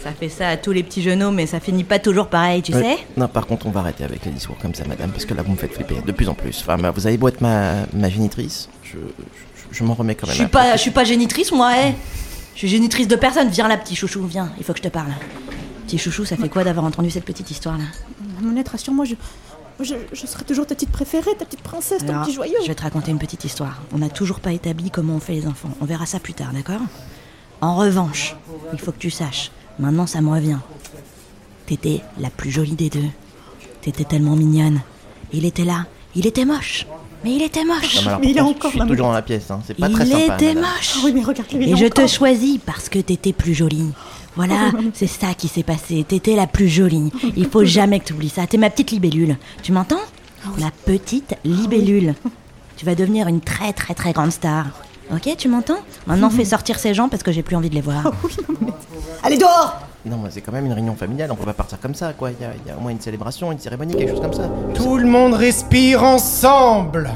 [0.06, 2.72] Ça fait ça à tous les petits genoux, mais ça finit pas toujours pareil, tu
[2.74, 5.34] sais Non, par contre, on va arrêter avec les discours comme ça, madame, parce que
[5.34, 6.60] là, vous me faites flipper de plus en plus.
[6.62, 9.00] Enfin, bah, vous avez beau être ma, ma génitrice, je, je,
[9.80, 10.38] je m'en remets quand Je même.
[10.42, 11.94] suis pas, je suis pas génitrice, moi, eh
[12.54, 13.50] Je suis génitrice de personne.
[13.50, 15.10] Viens là, petit chouchou, viens, il faut que je te parle.
[15.88, 17.86] Petit chouchou, ça fait quoi d'avoir entendu cette petite histoire-là
[18.44, 19.16] Monette, rassure-moi, je,
[19.80, 22.54] je, je serai toujours ta petite préférée, ta petite princesse, ton Alors, petit joyau.
[22.62, 23.82] Je vais te raconter une petite histoire.
[23.92, 25.72] On n'a toujours pas établi comment on fait les enfants.
[25.82, 26.82] On verra ça plus tard, d'accord?
[27.62, 28.36] En revanche,
[28.72, 29.50] il faut que tu saches,
[29.80, 30.58] maintenant ça me revient.
[31.66, 33.10] T'étais la plus jolie des deux.
[33.82, 34.82] T'étais tellement mignonne.
[35.34, 35.86] Il était là.
[36.16, 36.86] Il était moche.
[37.24, 37.96] Mais il était moche.
[37.96, 39.60] Non, mais alors, Mais il est contre, encore je suis toujours dans la pièce, hein.
[39.66, 40.36] c'est pas il très sympa.
[40.36, 40.64] était madame.
[40.64, 40.94] moche.
[40.96, 43.90] Ah oui, mais regarde-le, il Et je te choisis parce que t'étais plus jolie.
[44.36, 46.06] Voilà, c'est ça qui s'est passé.
[46.08, 47.12] T'étais la plus jolie.
[47.36, 48.46] Il faut jamais que t'oublies ça.
[48.46, 49.38] T'es ma petite libellule.
[49.64, 50.02] Tu m'entends?
[50.60, 52.14] Ma petite libellule.
[52.78, 54.66] Tu vas devenir une très très très grande star.
[55.14, 55.78] Ok, tu m'entends
[56.08, 58.12] Maintenant, fais sortir ces gens parce que j'ai plus envie de les voir.
[59.24, 61.96] Allez dehors Non, mais c'est quand même une réunion familiale, on peut pas partir comme
[61.96, 62.32] ça, quoi.
[62.32, 64.34] Il y a, il y a au moins une célébration, une cérémonie, quelque chose comme
[64.34, 64.50] ça.
[64.74, 67.12] Tout le monde respire ensemble.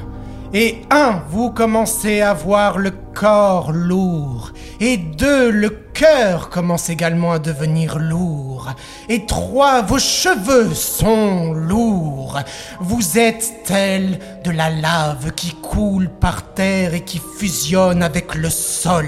[0.51, 4.51] Et un, vous commencez à voir le corps lourd.
[4.79, 8.73] Et deux, le cœur commence également à devenir lourd.
[9.09, 12.39] Et trois, vos cheveux sont lourds.
[12.79, 18.49] Vous êtes tel de la lave qui coule par terre et qui fusionne avec le
[18.49, 19.07] sol.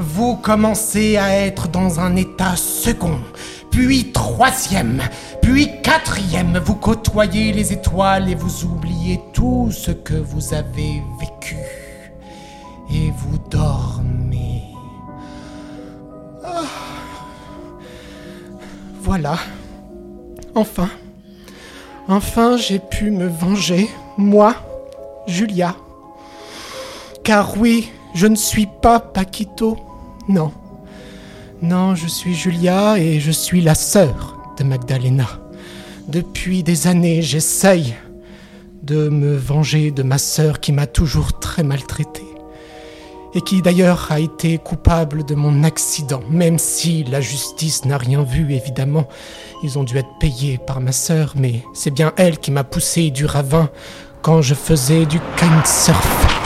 [0.00, 3.20] Vous commencez à être dans un état second
[3.72, 5.02] puis troisième,
[5.40, 11.56] puis quatrième, vous côtoyez les étoiles et vous oubliez tout ce que vous avez vécu.
[12.94, 14.62] Et vous dormez.
[16.44, 16.62] Ah.
[19.00, 19.38] Voilà.
[20.54, 20.90] Enfin.
[22.08, 24.54] Enfin, j'ai pu me venger, moi,
[25.26, 25.74] Julia.
[27.24, 29.78] Car oui, je ne suis pas Paquito.
[30.28, 30.52] Non.
[31.62, 35.28] Non, je suis Julia et je suis la sœur de Magdalena.
[36.08, 37.94] Depuis des années, j'essaye
[38.82, 42.24] de me venger de ma sœur qui m'a toujours très maltraité.
[43.34, 48.24] Et qui d'ailleurs a été coupable de mon accident, même si la justice n'a rien
[48.24, 49.06] vu, évidemment.
[49.62, 53.10] Ils ont dû être payés par ma sœur, mais c'est bien elle qui m'a poussé
[53.10, 53.70] du ravin
[54.20, 56.41] quand je faisais du kitesurf.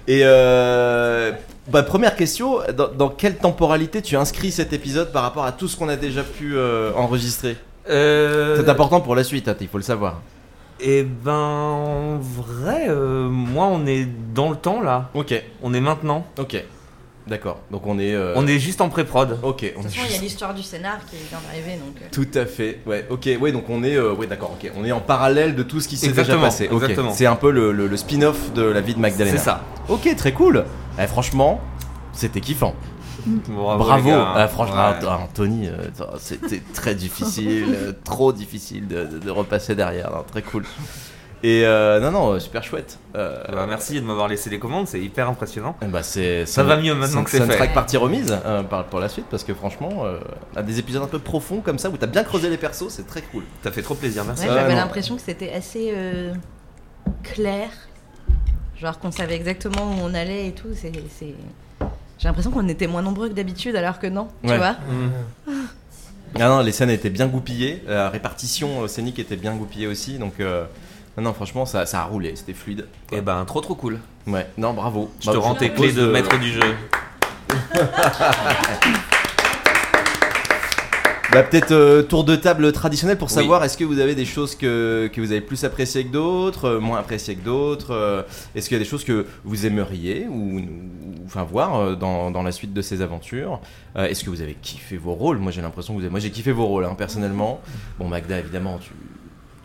[0.08, 1.32] Et euh,
[1.68, 5.68] bah, première question, dans, dans quelle temporalité tu inscris cet épisode par rapport à tout
[5.68, 7.56] ce qu'on a déjà pu euh, enregistrer?
[7.88, 10.20] Euh, C'est important pour la suite, hein, il faut le savoir.
[10.80, 15.08] Eh ben, en vrai, euh, moi, on est dans le temps là.
[15.14, 16.26] Ok, On est maintenant.
[16.38, 16.62] ok.
[17.26, 17.58] D'accord.
[17.70, 18.14] Donc on est.
[18.14, 19.38] euh, On est juste en pré-prod.
[19.42, 19.62] Ok.
[19.62, 21.96] De On toute façon, il y a l'histoire du scénar qui vient d'arriver, donc.
[22.00, 22.80] euh, Tout à fait.
[22.86, 23.04] Ouais.
[23.10, 23.28] Ok.
[23.40, 23.50] Ouais.
[23.52, 23.96] Donc on est.
[23.96, 24.26] euh, ouais.
[24.26, 24.56] D'accord.
[24.60, 24.70] Ok.
[24.76, 26.68] On est en parallèle de tout ce qui s'est déjà passé.
[26.72, 27.12] Exactement.
[27.12, 29.36] C'est un peu le, le- le spin-off de la vie de Magdalena.
[29.36, 29.64] C'est ça.
[29.88, 30.14] Ok.
[30.16, 30.64] Très cool.
[31.02, 31.60] Eh, franchement,
[32.12, 32.74] c'était kiffant.
[33.48, 33.82] Bravo.
[33.82, 34.08] Bravo.
[34.08, 34.32] les gars.
[34.36, 35.04] Ah, franchement, Ouais.
[35.06, 35.72] Ant- Anthony, euh,
[36.20, 40.14] c'était très difficile, trop difficile de, de- de repasser derrière.
[40.14, 40.64] hein, très cool.
[41.42, 42.98] Et euh, non, non, euh, super chouette.
[43.14, 45.76] Euh, Bah, merci de m'avoir laissé les commandes, c'est hyper impressionnant.
[45.82, 47.68] eh bah, c'est, Ça va mieux maintenant que c'est fait.
[47.68, 50.18] que partie remise euh, pour la suite parce que franchement, euh,
[50.56, 53.06] à des épisodes un peu profonds comme ça où t'as bien creusé les persos, c'est
[53.06, 53.44] très cool.
[53.62, 54.46] Ça fait trop plaisir, merci.
[54.48, 56.32] Ouais, j'avais l'impression que c'était assez euh,
[57.22, 57.68] clair.
[58.80, 60.68] Genre qu'on savait exactement où on allait et tout.
[60.74, 61.34] C'est, c'est...
[62.18, 64.56] J'ai l'impression qu'on était moins nombreux que d'habitude alors que non, tu Ouais.
[64.56, 64.72] vois.
[64.72, 65.56] Mm.
[66.38, 70.34] Ah non, les scènes étaient bien goupillées, la répartition scénique était bien goupillée aussi, donc
[70.40, 70.64] euh,
[71.16, 72.86] non, non, franchement, ça, ça a roulé, c'était fluide.
[73.12, 73.98] Et ben, trop trop cool.
[74.26, 75.10] Ouais, non, bravo.
[75.20, 76.60] Je te Bah, rends tes clés de maître du jeu.
[81.32, 83.34] Bah, peut-être euh, tour de table traditionnel pour Oui.
[83.34, 86.66] savoir est-ce que vous avez des choses que, que vous avez plus appréciées que d'autres,
[86.66, 88.22] euh, moins appréciées que d'autres euh,
[88.54, 90.62] Est-ce qu'il y a des choses que vous aimeriez ou, ou-
[91.26, 93.60] enfin voir euh, dans, dans la suite de ces aventures
[93.96, 95.38] Euh, Est-ce que vous avez kiffé vos rôles?
[95.38, 96.10] Moi j'ai l'impression que vous avez...
[96.12, 97.60] moi j'ai kiffé vos rôles hein, personnellement.
[97.98, 98.92] Bon Magda évidemment tu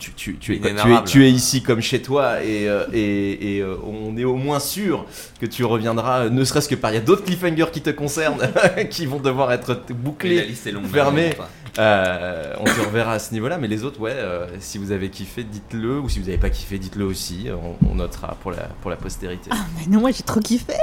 [0.02, 1.08] tu, tu, tu es, tu, es, Inénarrable.
[1.08, 4.58] tu es ici comme chez toi et, euh, et, et, euh, on est au moins
[4.58, 5.06] sûr
[5.40, 7.90] que tu reviendras, euh, ne serait-ce que par il y a d'autres cliffhangers qui te
[7.90, 8.40] concernent
[8.90, 10.86] qui vont devoir être La bouclés liste est longue.
[10.86, 11.28] fermé.
[11.28, 11.44] maintenant,
[11.78, 15.08] euh, on te reverra à ce niveau-là, mais les autres, ouais, euh, si vous avez
[15.08, 18.64] kiffé, dites-le, ou si vous n'avez pas kiffé, dites-le aussi, on, on notera pour la,
[18.82, 19.48] pour la postérité.
[19.52, 20.74] Ah, mais non, moi j'ai trop kiffé.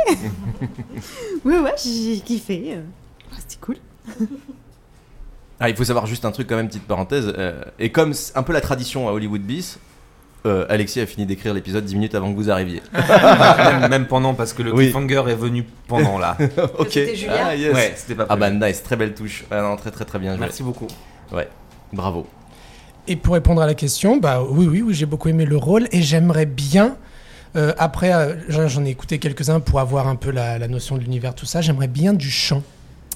[1.46, 2.78] ouais, ouais, j'ai kiffé.
[3.38, 3.76] C'était cool.
[5.60, 8.38] Ah, il faut savoir juste un truc quand même, petite parenthèse, euh, et comme c'est
[8.38, 9.80] un peu la tradition à Hollywood Beast,
[10.46, 12.82] euh, Alexis a fini d'écrire l'épisode 10 minutes avant que vous arriviez.
[13.58, 14.86] même, même pendant, parce que le Oui.
[14.86, 16.38] cliffhanger est venu pendant là.
[16.80, 16.88] ok.
[16.92, 17.76] c'était Julia Ah, yes.
[17.76, 18.66] Ouais, c'était pas Ah bah prévu.
[18.66, 19.44] nice, très belle touche.
[19.52, 20.40] Ah non, très très très bien joué.
[20.40, 20.88] Merci beaucoup.
[21.34, 21.50] Ouais,
[21.92, 22.26] bravo.
[23.10, 25.88] Et pour répondre à la question, bah oui, oui, oui j'ai beaucoup aimé le rôle
[25.92, 26.96] et j'aimerais bien.
[27.58, 30.96] euh, après, euh, j'en j'en ai écouté quelques-uns pour avoir un peu la, la notion
[30.96, 31.60] de l'univers, tout ça.
[31.60, 32.64] J'aimerais bien du chant.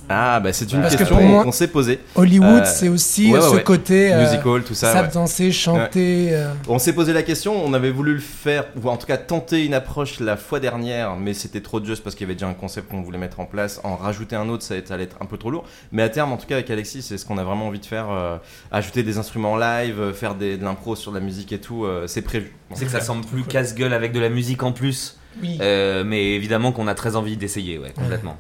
[0.09, 1.99] Ah bah c'est une Parce question qu'on s'est posée.
[2.15, 3.63] Hollywood, Euh, c'est aussi ouais, ouais, ce ouais.
[3.63, 5.01] côté euh, Musical, tout ça.
[5.01, 5.07] ouais.
[5.07, 6.29] danser, chanter.
[6.33, 9.15] euh, On s'est posé la question, on avait voulu le faire, ou en tout cas
[9.17, 12.47] tenter une approche la fois dernière, mais c'était trop juste parce qu'il y avait déjà
[12.47, 13.79] un concept qu'on voulait mettre en place.
[13.85, 15.63] En rajouter un autre, ça allait être un peu trop lourd.
[15.93, 17.85] Mais à terme, en tout cas avec Alexis, c'est ce qu'on a vraiment envie de
[17.85, 18.07] faire.
[18.11, 18.37] euh,
[18.71, 22.21] ajouter des instruments live, faire des, de l'impro sur la musique et tout, euh, c'est
[22.21, 22.53] prévu.
[22.73, 25.17] C'est que ça semble plus casse-gueule avec de la musique en plus.
[25.41, 25.57] Oui.
[25.61, 28.35] Euh, mais évidemment qu'on a très envie d'essayer, ouais, complètement.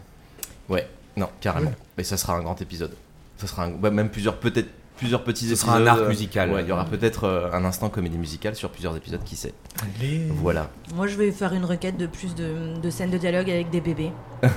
[0.69, 0.87] Ouais,
[1.17, 1.71] non, carrément.
[1.97, 2.91] Mais ça sera un grand épisode.
[3.37, 5.67] Ça sera un- bah, même plusieurs, peut-être plusieurs petits Ce épisodes.
[5.67, 6.51] sera un arc musical.
[6.51, 9.53] Ouais, il y aura peut-être euh, un instant comédie musicale sur plusieurs épisodes, qui sait.
[9.99, 10.27] Allez.
[10.29, 10.69] Voilà.
[10.95, 13.81] Moi, je vais faire une requête de plus de, de scènes de dialogue avec des
[13.81, 14.11] bébés.
[14.43, 14.49] ouais,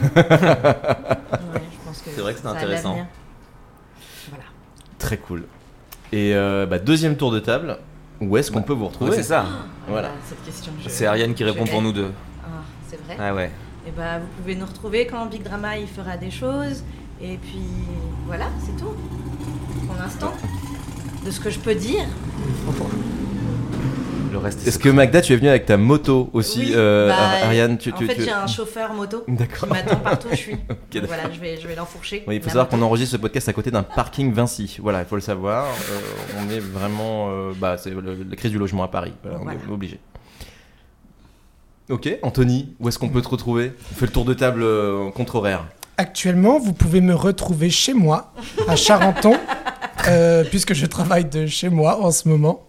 [2.04, 3.07] C'est vrai que c'est intéressant.
[4.30, 4.44] Voilà.
[4.98, 5.44] Très cool.
[6.12, 7.78] Et euh, bah, deuxième tour de table,
[8.20, 9.44] où est-ce qu'on peut vous Ouais, retrouver c'est ça.
[9.88, 10.11] Voilà.
[10.14, 10.72] Ah, cette question.
[10.82, 12.11] je- C'est Ariane qui je répond pour nous deux.
[12.44, 12.48] Ah,
[12.88, 13.16] c'est vrai.
[13.18, 13.50] Ah ouais.
[13.87, 16.82] Et bah, vous pouvez nous retrouver quand Big Drama il fera des choses.
[17.20, 17.61] Et puis
[18.26, 18.93] voilà, c'est tout.
[19.87, 20.32] Pour l'instant,
[21.24, 22.05] de ce que je peux dire.
[24.32, 27.09] Le reste est Est-ce que Magda, tu es venue avec ta moto aussi Oui, euh,
[27.09, 29.68] bah, Ariane, tu, en tu- fait, tu- j'ai un chauffeur moto D'accord.
[29.68, 30.57] qui m'attend partout où je suis.
[30.93, 32.24] Donc voilà, je vais, je vais l'enfourcher.
[32.26, 34.78] Oui, il faut savoir qu'on enregistre ce podcast à côté d'un parking Vinci.
[34.82, 35.64] Voilà, il faut le savoir.
[35.66, 36.01] Euh,
[36.45, 37.28] on est vraiment.
[37.30, 39.12] euh, bah, c'est la crise du logement à Paris.
[39.22, 39.59] Voilà, on Voilà.
[39.59, 40.01] est obligé.
[41.89, 43.72] Ok, Anthony, où est-ce qu'on peut te retrouver?
[43.93, 45.64] On fait le tour de table euh, contre horaire.
[45.99, 48.32] Actuellement, vous pouvez me retrouver chez moi,
[48.68, 49.34] à Charenton,
[50.09, 52.62] euh, puisque je travaille de chez moi en ce moment.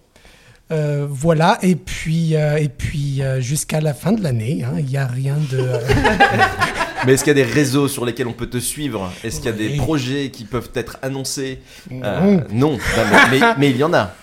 [0.72, 5.08] Euh, voilà, et puis, et puis jusqu'à la fin de l'année, hein, il n'y a
[5.08, 5.68] rien de.
[7.06, 9.12] Mais est-ce qu'il y a des réseaux sur lesquels on peut te suivre?
[9.24, 11.60] Est-ce qu'il y a des projets qui peuvent être annoncés?
[11.90, 12.44] Non.
[12.52, 12.78] non, Non,
[13.32, 14.14] mais, mais- mais il y en a.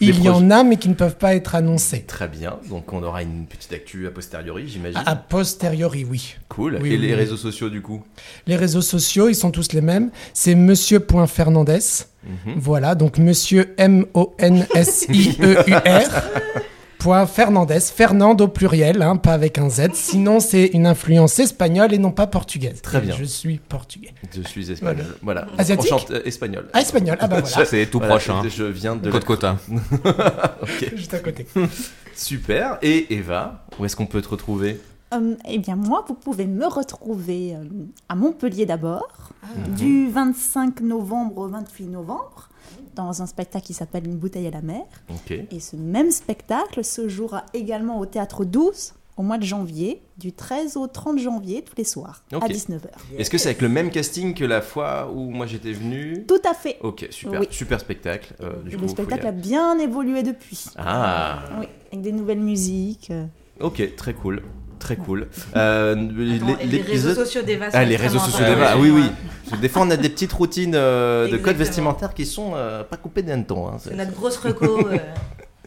[0.00, 2.02] Il y en a, mais qui ne peuvent pas être annoncés.
[2.02, 5.00] Très bien, donc on aura une petite actu a posteriori, j'imagine.
[5.06, 6.36] A posteriori, oui.
[6.48, 6.78] Cool.
[6.82, 7.14] Oui, Et oui, les oui.
[7.14, 8.02] réseaux sociaux du coup?
[8.46, 10.10] Les réseaux sociaux, ils sont tous les mêmes.
[10.34, 11.78] C'est monsieur.fernandez.
[12.24, 12.54] Mhm.
[12.56, 15.36] Voilà, donc monsieur M-O-N-S-I-E-U-R.
[17.26, 19.90] Fernandez, Fernand au pluriel, hein, pas avec un Z.
[19.94, 22.82] Sinon, c'est une influence espagnole et non pas portugaise.
[22.82, 23.14] Très bien.
[23.16, 24.12] Je suis portugais.
[24.34, 25.06] Je suis espagnol.
[25.22, 25.46] Voilà.
[25.58, 26.68] Asiatique Enchanté- euh, espagnol.
[26.72, 28.42] Ah, espagnol, ah bah voilà, Ça, c'est tout Voilà, proche, hein.
[28.48, 29.44] je, viens de Côte la- côte.
[30.62, 31.46] Ok, juste à côté.
[32.14, 32.78] super.
[32.82, 34.80] Et Eva, où est-ce qu'on peut te retrouver?
[35.14, 37.62] Euh, eh bien, moi, vous pouvez me retrouver euh,
[38.08, 39.30] à Montpellier d'abord,
[39.68, 39.74] Mhm.
[39.74, 42.48] du 25 novembre au 28 novembre,
[42.96, 44.82] dans un spectacle qui s'appelle Une bouteille à la mer.
[45.50, 50.32] Et ce même spectacle se jouera également au Théâtre 12 au mois de janvier, du
[50.34, 52.80] 13 au 30 janvier, tous les soirs, à 19h.
[53.16, 56.26] Est-ce que c'est avec le même casting que la fois où moi j'étais venu?
[56.28, 56.76] Tout à fait.
[56.82, 57.46] Ok, super, Oui.
[57.50, 58.34] super spectacle.
[58.42, 60.66] euh, du Et coup, le spectacle a bien évolué depuis.
[60.76, 63.10] Ah, Oui, avec des nouvelles musiques.
[63.10, 63.24] euh.
[63.60, 64.42] ok, très cool,
[64.78, 65.28] très cool.
[65.56, 67.66] Euh, les- Attends, et les réseaux sociaux d'Eva.
[67.72, 69.04] Ah, les réseaux sociaux d'Eva, ah oui, oui.
[69.60, 72.96] Des fois, on a des petites routines euh, de code vestimentaire qui sont euh, pas
[72.96, 73.68] coupées d'un ton.
[73.68, 73.76] hein.
[73.80, 74.88] C'est- notre grosse reco.
[74.90, 74.98] euh.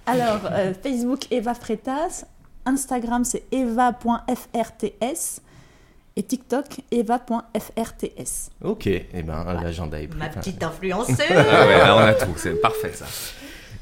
[0.05, 2.25] Alors, euh, Facebook Eva Freitas,
[2.65, 5.41] Instagram c'est eva.frts
[6.15, 8.49] et TikTok eva.frts.
[8.63, 10.19] Ok, et ben l'agenda est pris.
[10.19, 11.15] Ma petite influenceuse.
[11.29, 13.05] Ah ouais, on a tout, c'est parfait ça.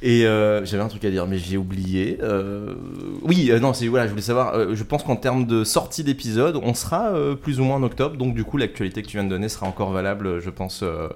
[0.03, 2.19] Et euh, j'avais un truc à dire, mais j'ai oublié.
[2.21, 2.75] Euh,
[3.23, 4.53] Oui, euh, non, c'est voilà, je voulais savoir.
[4.53, 7.83] euh, je pense qu'en termes de sortie d'épisode, on sera euh, plus ou moins en
[7.83, 10.81] octobre, donc du coup, l'actualité que tu viens de donner sera encore valable, je pense.
[10.83, 11.07] euh,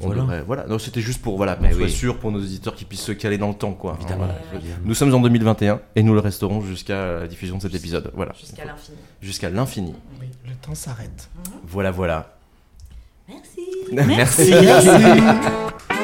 [0.00, 0.20] on voilà.
[0.22, 0.66] devrait- voilà.
[0.68, 1.90] Non, c'était juste pour voilà, qu'on soit oui.
[1.90, 3.96] sûr pour nos auditeurs qui puissent se caler dans le temps, quoi.
[4.00, 4.26] Évidemment.
[4.26, 7.74] Voilà, je- Nous sommes en 2021 et nous le resterons jusqu'à la diffusion de cet
[7.74, 8.12] épisode.
[8.14, 8.96] Voilà, Jusqu'à l'infini.
[9.20, 9.94] jusqu'à l'infini.
[10.20, 11.28] Oui, le temps s'arrête.
[11.66, 12.36] Voilà, voilà.
[13.28, 13.60] Merci.
[13.92, 14.50] Merci.
[14.52, 14.88] Merci.